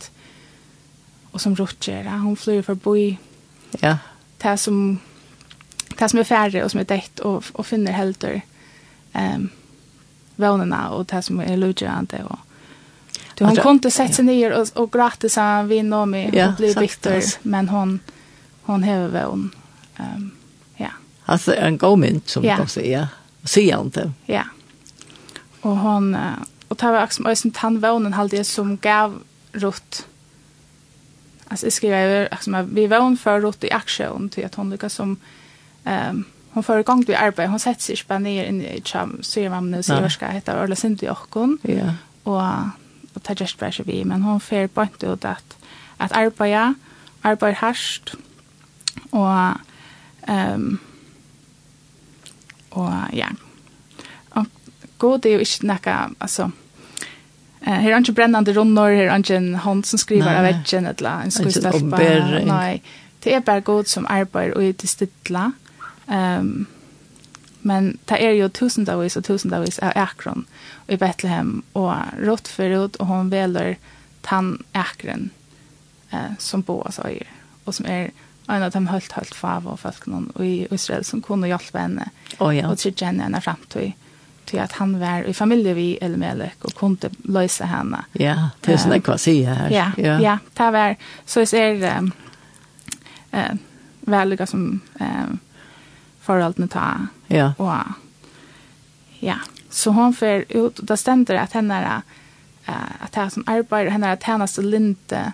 [1.30, 2.04] och som Rutt gör.
[2.04, 3.18] Hon flyr förbi.
[3.80, 3.98] Ja.
[4.38, 5.00] Det som
[5.98, 8.40] det som er färre och som är däckt och, och finner helter
[9.14, 9.48] um,
[10.36, 12.24] vånerna och det som är lugande.
[12.24, 12.38] Och,
[13.34, 16.74] du, hon kunde sätta sig ner och, och gråta sig vid Nomi ja, och bli
[16.74, 17.22] bitter.
[17.42, 18.00] Men hon,
[18.62, 19.50] hon häver vån.
[19.98, 20.30] Um,
[20.76, 20.90] ja.
[21.24, 22.56] Alltså en god mynd som ja.
[22.56, 23.08] de säger
[23.44, 24.12] säger han inte.
[24.26, 24.44] Ja.
[25.60, 26.16] Och hon
[26.68, 29.22] och tar var också som tandvånen hade det som gav
[29.52, 30.06] rott.
[31.48, 34.94] Alltså jag skriver över alltså vi vån för rott i aktion till att hon lyckas
[34.94, 35.16] som
[35.84, 36.24] ehm um,
[36.54, 37.46] hon får igång det arbete.
[37.46, 40.64] Hon sätter sig bara ner in i cham ser man nu så vad ska heta
[40.64, 41.58] eller synd i orkon.
[41.62, 41.94] Ja.
[42.22, 42.42] Och
[43.14, 45.56] och ta just bare vi men hon får point inte ut att
[45.96, 46.74] att arbeta
[47.22, 48.14] arbeid harst
[49.10, 49.28] och
[50.26, 50.78] ehm um,
[52.78, 53.28] og ja.
[54.38, 54.46] Og
[54.98, 56.50] god er jo ikke nekka, altså,
[57.62, 60.86] Uh, her er ikke brennende runder, her er ikke en hånd som skriver av veggen,
[60.90, 62.00] eller en skuespelpa.
[62.42, 62.80] Nei,
[63.22, 65.38] det er bare god som arbeider og er til.
[66.08, 66.66] Um,
[67.62, 70.46] men det er jo tusendavis og tusendavis av akron
[70.90, 73.76] i Bethlehem, og rått forut, og hun veler
[74.26, 75.30] tann akron
[76.10, 77.30] eh, som boas øyer,
[77.64, 78.10] og som er
[78.52, 82.08] en av dem helt, helt fav og folk noen i Israel som kunne hjelpe henne
[82.38, 82.68] oh, ja.
[82.68, 83.92] og trygge henne henne frem til
[84.44, 88.04] til at han var i familie vi Elmelek og kunne løse henne.
[88.18, 89.70] Ja, det er sånn jeg kan si her.
[89.72, 90.18] Ja, ja.
[90.20, 90.96] ja det var,
[91.26, 92.10] så jeg ser um,
[93.32, 93.52] uh,
[94.10, 95.38] veldig som um,
[96.26, 96.86] forholdene ta.
[97.32, 97.52] Ja.
[97.62, 97.94] Og,
[99.22, 99.38] ja,
[99.70, 102.02] så hun får ut, og da stender at henne er
[102.68, 105.30] uh, at det som arbeider, henne er tjeneste linte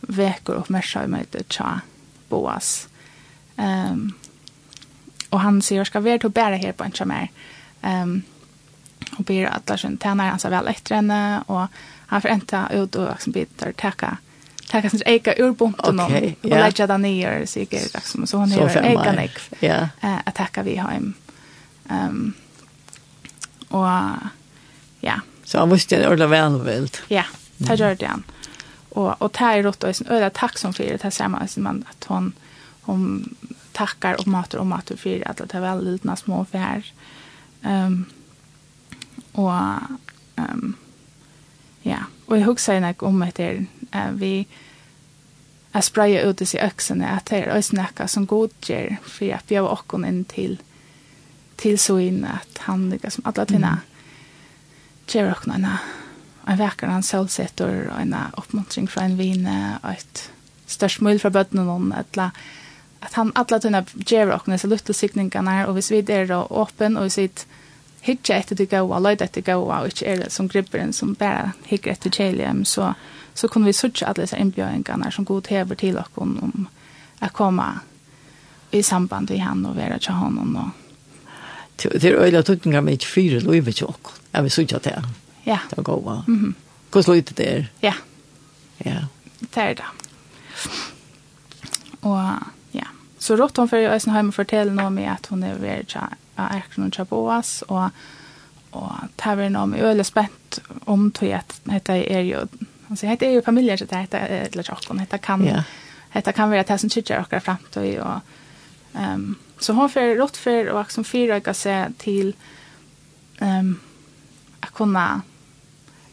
[0.00, 1.80] veker oppmerksom i møte tja
[2.30, 2.88] Boas.
[3.56, 4.12] Um,
[5.28, 7.30] och han säger, ska vi ta bära här på en mer.
[7.82, 8.22] Um,
[9.18, 11.42] och ber att Larsen han hans väl efter henne.
[11.46, 11.66] Och
[12.06, 14.18] han får inte ut och liksom, bitar täcka
[14.70, 16.64] tacka sin eka urbunten okay, och yeah.
[16.64, 20.62] lägga den ner så gick det liksom så hon är eka nek ja att tacka
[20.62, 21.14] vi hem
[21.88, 22.32] ehm
[23.68, 23.86] och
[25.00, 27.24] ja så han måste det ordla väl vilt ja
[27.56, 28.24] det gör det han
[28.90, 32.04] och och det är rått och är öra tacksam för det här som man att
[32.04, 32.32] hon
[32.80, 33.34] hon
[33.72, 36.92] tackar och matar och matar för att det är väldigt lite små affär.
[37.62, 38.04] Ehm um,
[39.32, 39.84] och ehm
[40.36, 40.76] um,
[41.82, 43.58] ja, och jag huxar när om att det
[43.94, 44.46] uh, vi
[45.72, 49.68] att spraya ut i öxen att det är snacka som godger för att vi har
[49.68, 50.58] och in till
[51.56, 53.78] till så in att han som alla tina mm.
[55.06, 55.30] ger och
[56.50, 60.24] en vekker han solsetter, og en oppmuntring fra en vine, og et
[60.70, 62.30] størst mål fra bøttene noen, etla,
[63.00, 66.42] at han alle tunne gjør åkne så lutt og sikningene, og hvis vi er da
[66.50, 67.28] åpen, og hvis vi
[68.04, 71.52] hitje etter det gode, løyde etter gode, og ikke er det som gripperen som bare
[71.68, 72.92] hikker etter kjelium, så,
[73.34, 76.68] så kunne vi sørge alle disse innbjøringene som god hever til dere om
[77.20, 77.70] å komme
[78.72, 80.54] i samband med han og være til honom.
[80.56, 80.70] Og...
[81.80, 85.10] Det er øyla tøkninger med ikke fire løyve til dere, jeg vil sørge til.
[85.50, 85.58] Ja.
[85.70, 86.22] Det var gåva.
[86.28, 86.54] Mm -hmm.
[86.90, 87.64] Hvor slutet det er?
[87.82, 87.94] Ja.
[88.84, 88.96] Ja.
[89.40, 89.84] Det er det.
[92.02, 92.38] Og
[92.72, 92.86] ja.
[93.18, 95.96] Så rått hun for i Øysenheim å fortelle noe med at hun er ved
[96.36, 97.90] Erkron og Chaboas, og,
[98.72, 102.46] og det var noe med øyelig spent om til at dette er jo
[102.90, 105.62] Alltså heter ju familjer så det heter eller chocken heter kan ja.
[106.10, 110.68] heter kan vara som chickar och framåt och ehm um, så hon för rått för
[110.68, 112.34] och som fyra jag se till
[113.38, 113.80] ehm um,
[114.60, 115.22] att kunna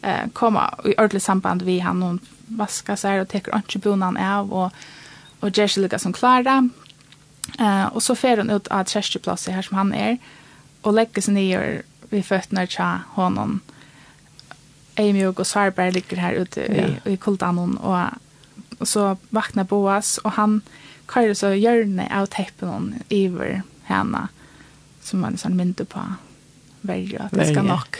[0.02, 4.52] eh, komma i ordentligt samband vi han hon vaskar sig och tar inte bonan av
[4.52, 4.72] och
[5.40, 6.68] och ger sig lika som klara.
[7.58, 10.18] Eh, och så fer hon ut av tjärsteplatsen här som han är
[10.80, 13.60] och lägger sig ner vid fötterna tja honom.
[14.96, 18.06] Amy och Sarberg ligger här ute i, i kultan hon och,
[18.78, 20.60] och så vaknar Boas och han
[21.06, 24.28] kallar så hjörne av teppen över henne
[25.00, 26.00] som man sån mynte på
[26.80, 27.96] väljer att det ska nog.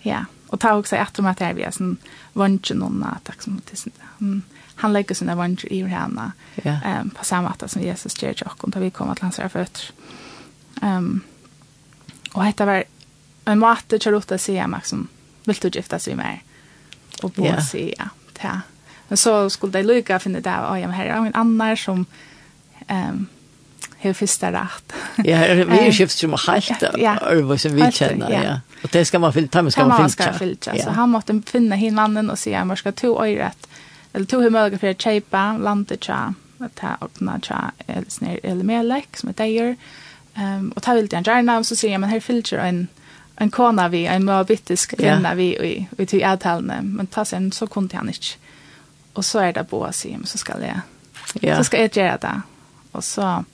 [0.00, 0.24] Ja.
[0.50, 1.96] Och ta också att de att det är vi sån
[2.32, 4.42] vantje någon att som det han,
[4.74, 6.32] han lägger sina vantje i henne.
[6.54, 6.70] Ja.
[6.84, 9.84] Ehm um, på samma sätt som Jesus ger och och vi kommer att lansa fötter.
[10.82, 11.20] Ehm um,
[12.32, 12.84] och heter var
[13.44, 15.08] en matte charlotta säga Maxon
[15.44, 16.38] vill du gifta sig med
[17.22, 17.76] och på yeah.
[17.98, 18.60] ja ta.
[19.08, 22.06] Men så skulle det lycka finna där och jag här är en annan som
[22.86, 23.26] ehm um,
[24.02, 24.92] har första rätt.
[25.16, 26.82] Ja, vi är skift som helt
[27.22, 28.60] över som vi känner, ja.
[28.82, 30.32] Och det ska man filtra, man ska man filtra.
[30.32, 30.78] filtra.
[30.78, 33.66] Så han måste finna hin mannen och säga, man ska to örat.
[34.12, 38.40] Eller to hur möjligt för att köpa landet tja, att ta öppna tja, eller snär,
[38.42, 39.76] eller melek som är dejer.
[40.36, 42.88] Um, och ta vill jag gärna, så säger jag, men här filter en
[43.40, 47.52] en kona vi, en moabitisk kvinna vi i, vi i, i avtalene, men ta sen
[47.52, 48.26] så kunde han inte.
[49.12, 50.80] Och så är det på sig, så ska jag,
[51.40, 51.56] ja.
[51.56, 52.40] så ska jag göra det.
[52.92, 53.44] Och så,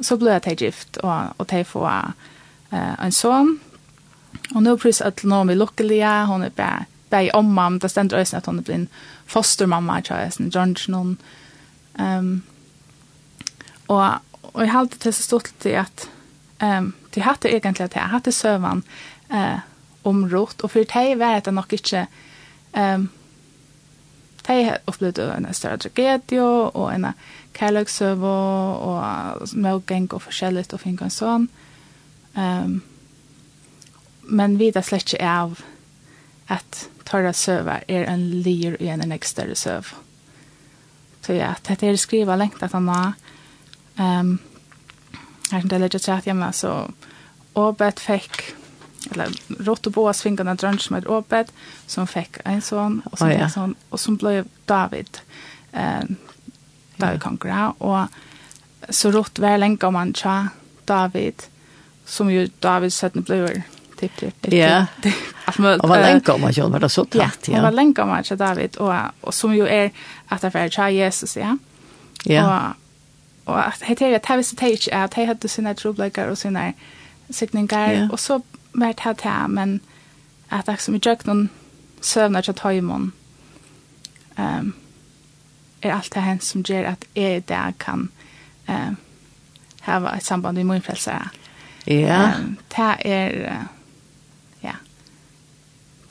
[0.00, 1.86] så ble jeg gift, och och de få
[2.72, 3.60] eh en son.
[4.54, 7.90] Och nu precis att nå mig vi lukkelige, hun er bare, bare omma, men det
[7.90, 8.88] stender øyne at hun er blitt
[9.26, 11.18] fostermamma, ikke jeg, sånn, George, noen.
[11.98, 12.42] Um,
[13.88, 14.20] og,
[14.52, 16.08] og jeg halte til så stort til at
[16.62, 18.84] um, de hatt det egentlig at jeg hatt det søvann
[19.32, 19.58] uh,
[20.04, 22.06] om rått, og for de var det nok ikke...
[22.76, 23.10] Um,
[24.46, 27.08] de opplevde en større tragedie og en
[27.56, 31.48] kærløksøv og, og smågeng og forskjellig og finne en sånn.
[32.36, 32.82] Um,
[34.26, 35.62] men vi er slett ikke av
[36.52, 39.94] at torra søver er en lir i en enn større søv.
[41.22, 43.14] Så ja, dette er skriva lengt at han har
[43.98, 44.36] um,
[45.50, 46.86] her som det er litt træt hjemme, så
[47.56, 48.42] Åbet fikk
[49.14, 49.32] eller
[49.64, 51.52] rått og boas fingrarna drönsch som ett Åbet
[51.86, 53.48] som fick en son och som, oh, ja.
[53.48, 55.18] son, och som blev David.
[55.72, 56.04] Eh,
[56.96, 57.60] da vi kan gå.
[57.78, 58.08] Og
[58.88, 60.48] så rått var lenge om han tja
[60.86, 61.48] David,
[62.06, 63.62] som jo David 17 ble
[63.96, 64.52] Tipp, tipp, tipp.
[64.52, 64.86] Ja.
[65.48, 67.54] Og var lenge om han var det så tatt, ja.
[67.54, 68.92] Ja, og var lenge om han David, og,
[69.22, 69.88] og som jo er
[70.28, 71.54] at det var tja Jesus, ja.
[72.28, 72.44] Ja.
[72.44, 72.74] Og,
[73.46, 76.36] og at det er at det visste det ikke, at det hadde sine troblekker og
[76.36, 76.74] sine
[77.30, 78.40] sikninger, og så
[78.74, 79.80] var det her, men
[80.50, 81.50] at det som i jøkken
[82.02, 83.12] søvner til tøymon.
[84.38, 84.74] Um,
[85.82, 88.08] er alt det hen som gjør at jeg i kan
[88.68, 88.92] eh,
[89.86, 91.12] ha et samband med min frelse.
[91.86, 92.32] Ja.
[92.38, 93.66] Um, det er, uh,
[94.62, 94.74] ja,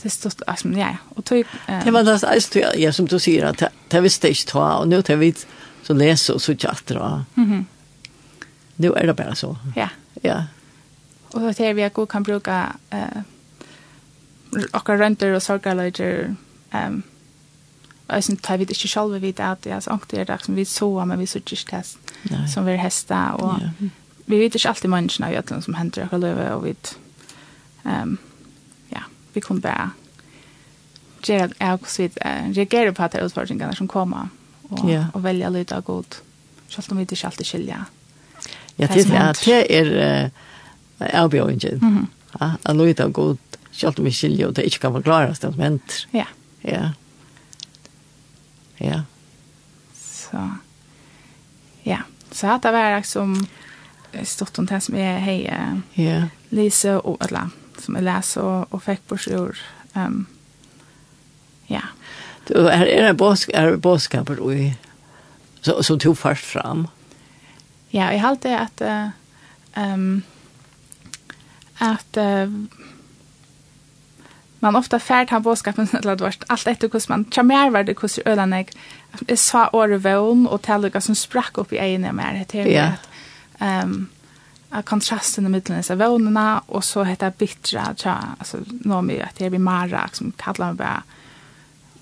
[0.04, 0.98] det stod, altså, ja, ja.
[1.16, 4.38] Og tog, um, det var det eneste, ja, som du sier, at det visste jeg
[4.38, 5.34] ikke ta, og nå tar vi
[5.84, 7.64] så leser og så tjatter, og mm -hmm.
[8.78, 9.56] nå er det bare så.
[9.76, 9.90] Ja.
[10.24, 10.44] Ja.
[11.34, 12.52] Og så ser vi at god kan bruke
[12.94, 13.22] uh,
[14.74, 16.36] akkurat renter og sorgerløyder,
[16.74, 17.04] um,
[18.08, 21.06] Jag syns tar vi inte själva vid att jag så ankter det som vi så
[21.06, 23.88] men vi så inte det som vi hästa och ja.
[24.26, 26.76] vi vet inte alltid människorna i allt som händer och lever och vi
[27.84, 28.18] ehm
[28.90, 29.02] ja
[29.34, 29.92] vi kommer bara
[31.28, 32.18] jag är också vid
[32.54, 34.30] reagerar på att utfordringarna som kommer
[34.70, 35.06] och ja.
[35.14, 36.22] och välja lite gott
[36.68, 37.86] så att de inte alltid skilja.
[38.76, 40.32] Ja, det är att det är
[41.24, 41.80] avbjørningen.
[41.82, 42.08] Mhm.
[42.40, 43.58] Ja, lite gott.
[43.72, 46.08] Så om vi skiljer och det inte kan förklaras det som händer.
[46.12, 46.26] Ja.
[46.62, 46.92] Ja.
[48.78, 49.02] Ja.
[49.94, 50.50] Så,
[51.84, 51.98] ja.
[52.32, 53.48] Så att det var liksom
[54.24, 55.54] stort om det som är hej
[55.94, 56.24] ja.
[56.50, 59.34] Lise och alla som är läs och, och fick på sig
[59.94, 60.26] ehm
[61.68, 61.82] ja.
[62.48, 64.52] Du, är, är en bosk, är boskaper och
[65.62, 66.88] så, som tog först fram?
[67.90, 69.08] Ja, jag har alltid att uh,
[69.76, 70.22] um,
[71.78, 72.66] att uh,
[74.66, 78.02] man ofta färd han båskapen till att vart allt efter hur man charmar vart det
[78.02, 78.72] hur ölan jag
[79.28, 82.94] är så orvån och tälliga som sprack upp i ena mer det är
[83.60, 84.08] ehm
[84.70, 89.36] a kontrasten i mitten är vånarna och så heter bittra tja alltså nå mig att
[89.36, 91.04] det blir mara som kallar mig bara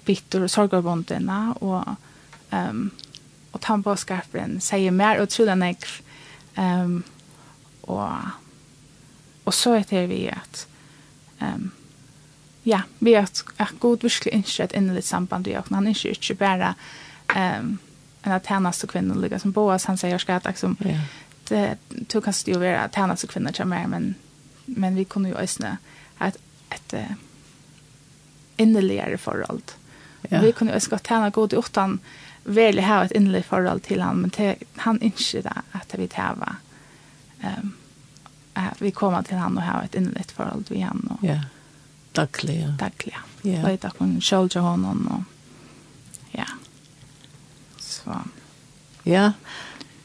[0.05, 1.83] bitter och sorgarbonderna och
[2.49, 2.89] ehm
[3.51, 5.75] och tandbåskapen säger mer och tror den
[6.55, 7.03] ehm
[7.81, 8.09] och
[9.43, 10.67] och så heter vi att
[11.39, 11.71] ehm
[12.63, 16.35] ja, vi att att god virkelig ikke et innerligt samband vi och han ønsker ikke
[16.35, 16.73] bare
[17.35, 17.79] um,
[18.23, 20.99] en av tjeneste kvinner ligger som Boas, han sier skal at liksom, ja.
[21.49, 24.15] det, du kan jo være tjeneste kvinner til mer, men,
[24.65, 25.77] men vi kunne jo øsne
[26.21, 26.37] et,
[26.71, 27.15] et uh,
[28.57, 29.75] innerligere forhold.
[30.29, 30.39] Ja.
[30.39, 31.99] Vi kunne jo også godt tjene god i åttan,
[32.45, 36.55] veldig ha et innerlig forhold til han, men te, han ikke det at vi tjene
[37.43, 37.75] um,
[38.55, 41.03] at vi kommer til han og har et innerligt forhold til han.
[41.09, 41.43] Og, yeah
[42.15, 42.67] Dagliga.
[42.67, 42.73] ja.
[42.79, 43.23] Dagliga.
[43.43, 43.51] ja.
[43.51, 43.63] Yeah.
[43.67, 45.23] Leita kun kjølge honom og
[46.33, 46.47] ja.
[47.79, 48.17] Så.
[49.03, 49.31] Ja,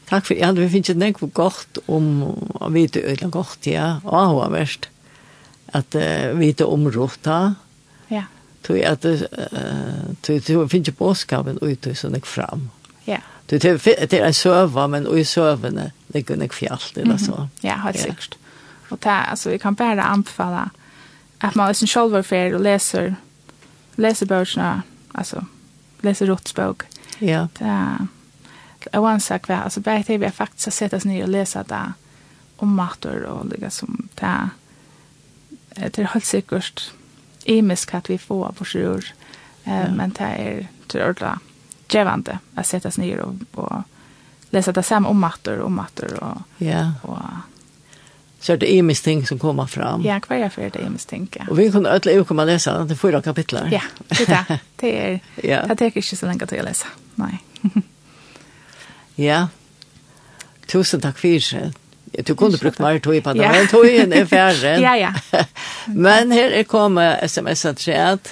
[0.09, 2.09] takk for ja, vi finnes ikke noe godt om
[2.59, 4.89] å vite øyne godt, ja, og hva verst.
[5.73, 7.55] At uh, vite om rota.
[8.09, 8.25] Ja.
[8.65, 9.17] Tog at uh,
[10.25, 12.69] tog, tog, finnes ikke båskapen ute som jeg fram.
[13.07, 13.21] Ja.
[13.49, 13.79] Du det
[14.11, 17.47] det en söva men i sövene ligger kunde fjalt eller så.
[17.61, 18.37] Ja, helt det sikkert.
[18.89, 20.69] Og det altså vi kan bare anbefale
[21.39, 23.15] att man liksom själv för och läser
[23.95, 25.45] läser böckerna alltså
[26.01, 26.83] läser rotsbok.
[27.19, 27.47] Ja.
[27.57, 27.65] Det
[28.91, 29.55] är en sak kvar.
[29.55, 31.93] Alltså bara det vi faktiskt har sett oss ner och läsa det
[32.55, 34.49] om mator och lika som det
[35.75, 36.91] det är helt säkert
[37.45, 39.05] emiskt att vi får av vår jord.
[39.63, 41.39] Men det är till ordla
[41.89, 43.81] gevande att sätta oss ner och, och
[44.49, 46.91] läsa det samma om mator och mator och, yeah.
[47.01, 47.17] och
[48.39, 50.01] så er det imis ting som kommer fram.
[50.05, 51.45] Ja, hva er for det imis ting, ja.
[51.49, 53.67] Og vi kunne ødelig uke med å lese det fyra kapitler.
[53.73, 54.59] Ja, det er det.
[54.79, 55.57] Det er, ja.
[55.67, 56.87] det er ikke så lenge til å lese.
[57.19, 57.33] Nei.
[59.29, 59.41] ja.
[60.71, 62.23] Tusen takk for det.
[62.25, 64.77] Du kunne brukt mer tog på det, men togjen er færre.
[64.87, 65.11] ja, ja.
[65.91, 68.31] men her er kommet sms-et til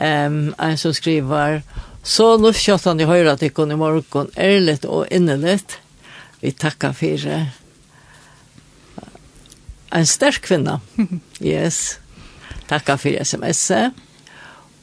[0.00, 1.60] um, en som skriver
[2.02, 5.80] Så nå skjøttan i høyre at ikon i morgon ærligt og inneligt.
[6.40, 7.65] Vi takkar det
[9.96, 10.80] en sterk kvinna.
[11.40, 11.98] Yes.
[12.68, 13.70] Takka for sms.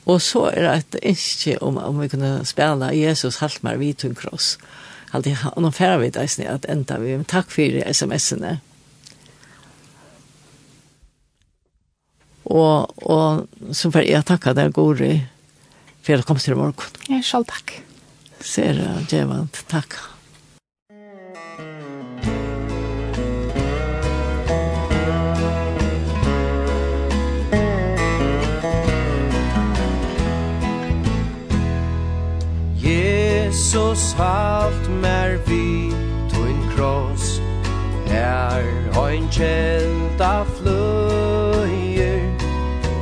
[0.06, 4.16] Og så er det et ønske om, om vi kunne spela Jesus Haltmar Vitun vid
[4.16, 4.58] tunn kross.
[5.14, 7.16] Alltid, og færre vidt eisne at enda vi.
[7.18, 8.58] Men takk for sms-ene.
[12.44, 15.22] Og, og så får jeg takke deg, Gori
[16.04, 16.98] for at du kom til morgen.
[17.10, 17.78] Ja, selv takk.
[18.44, 19.64] Ser jeg, Djevant.
[19.72, 19.96] Takk.
[19.96, 20.13] Takk.
[33.54, 35.94] Jesus halt mer vi
[36.28, 37.40] Tuin kross.
[38.10, 38.64] Er
[39.00, 42.22] ein kjelda fløyer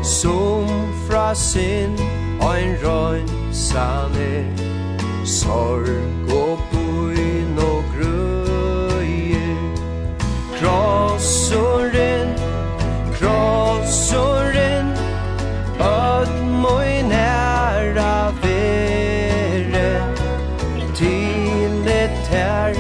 [0.04, 0.68] Som
[1.08, 1.96] fra sin
[2.42, 4.44] Ein røyn saner.
[5.24, 9.56] Sorg og buin og grøyer
[10.60, 12.36] Krossoren
[13.16, 14.92] Krossoren
[15.80, 17.01] Öd moi
[22.32, 22.71] tær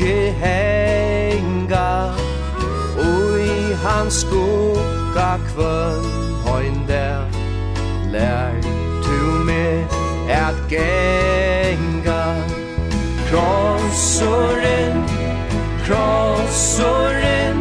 [0.00, 2.14] ikkje henga
[2.96, 6.06] Ui hans skugga kvöld
[6.44, 7.24] Hoin der
[8.12, 8.52] lær
[9.02, 9.86] tu me
[10.28, 12.34] at genga.
[13.28, 15.04] Krossoren,
[15.84, 17.56] krossoren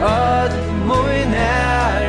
[0.00, 0.52] Öd
[0.86, 2.03] mun er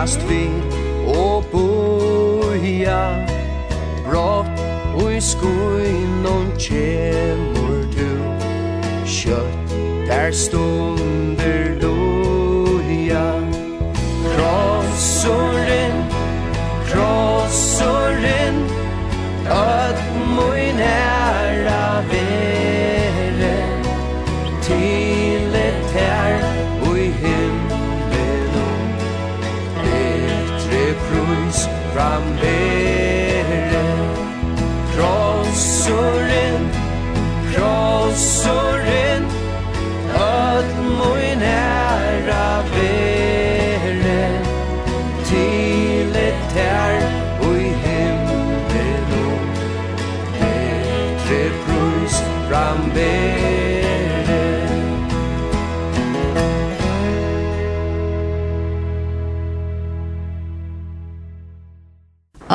[0.00, 0.46] fast vi
[1.06, 3.00] og boja
[4.06, 4.62] Brått
[4.96, 8.08] og i skuinon kjemur du
[9.04, 9.76] Kjøtt
[10.08, 10.99] der stund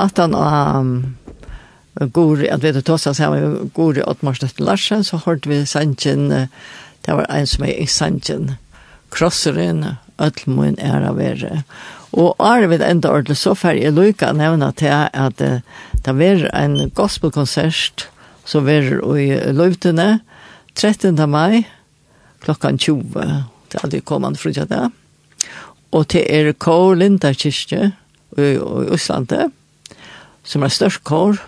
[0.05, 0.91] aftan av
[2.15, 6.27] Gori, at vi hadde oss her med Gori Ottmarstedt Larsen, så hørte vi sannsyn,
[7.05, 8.55] det var en som er i sannsyn,
[9.15, 11.63] krosseren, Øtlmoen er av være.
[12.15, 16.77] Og er Arvid enda ordentlig så færre jeg lykka nevna til at det var en
[16.95, 18.05] gospelkonsert
[18.47, 18.87] som var
[19.19, 20.21] i Løvdene
[20.75, 21.19] 13.
[21.29, 21.65] mai
[22.45, 23.43] klokkan 20.
[23.71, 24.85] Det hadde kommet frutja det.
[25.91, 27.91] Og til er Kål Linda Kyrkje
[28.37, 28.55] i
[28.95, 29.51] Øslandet
[30.45, 31.39] som er størst kår.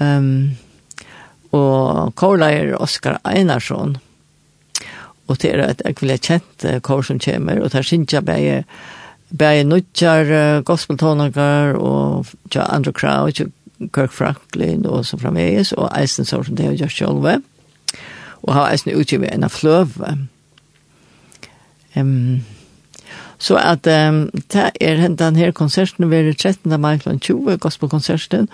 [0.00, 0.56] Um,
[1.52, 3.96] og kårleier Oskar Einarsson.
[5.30, 8.64] Og det er et ekvile kjent kår som kommer, og det er Sintja Beie,
[9.30, 13.30] Beie uh, gospeltonager, og ja, Andrew Crow,
[13.94, 17.38] Kirk Franklin, og så framvegis og Eisen som det er gjør sjølve.
[18.42, 20.16] Og har Eisen utgivet en av fløve.
[21.96, 22.42] Um,
[23.40, 26.80] Så at um, det er den her konserten ved 13.
[26.80, 27.18] mai kl.
[27.18, 28.48] 20, gospelkonserten,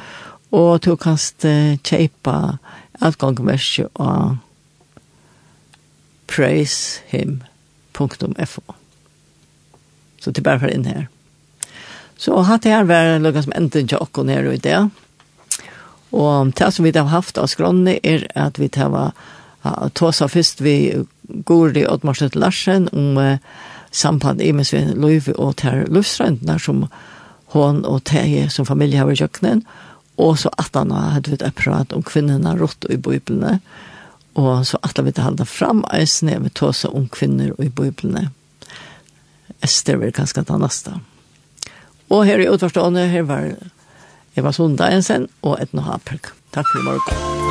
[0.55, 2.59] og du kan uh, kjøpe
[3.03, 4.37] adgangverset av
[6.31, 8.63] praisehim.fo.
[10.21, 11.07] Så det er bare for inn her.
[12.17, 14.91] Så hatt det her vært noe som endte ikke akkurat nere i det.
[16.17, 19.13] Og det som vi har haft av skrånene er at vi tar
[19.99, 23.39] tåsa først vi går i Oddmarsen Larsen om uh,
[23.91, 26.87] samband i med sin løyve og ter løvstrøndene som
[27.55, 29.63] hon og Teje som familie har i kjøkkenen,
[30.17, 33.59] og så at han hadde vi et prat om kvinnerne rått i bøyblene,
[34.37, 38.29] og så at vi hadde fram eisene med tåse om kvinner i bøyblene.
[39.65, 40.99] Ester vil kanskje ta neste.
[42.13, 43.57] Og her i utvarstående, her var
[44.37, 46.35] Eva Sunda Jensen og Edna Haperk.
[46.53, 47.46] Takk for i morgen.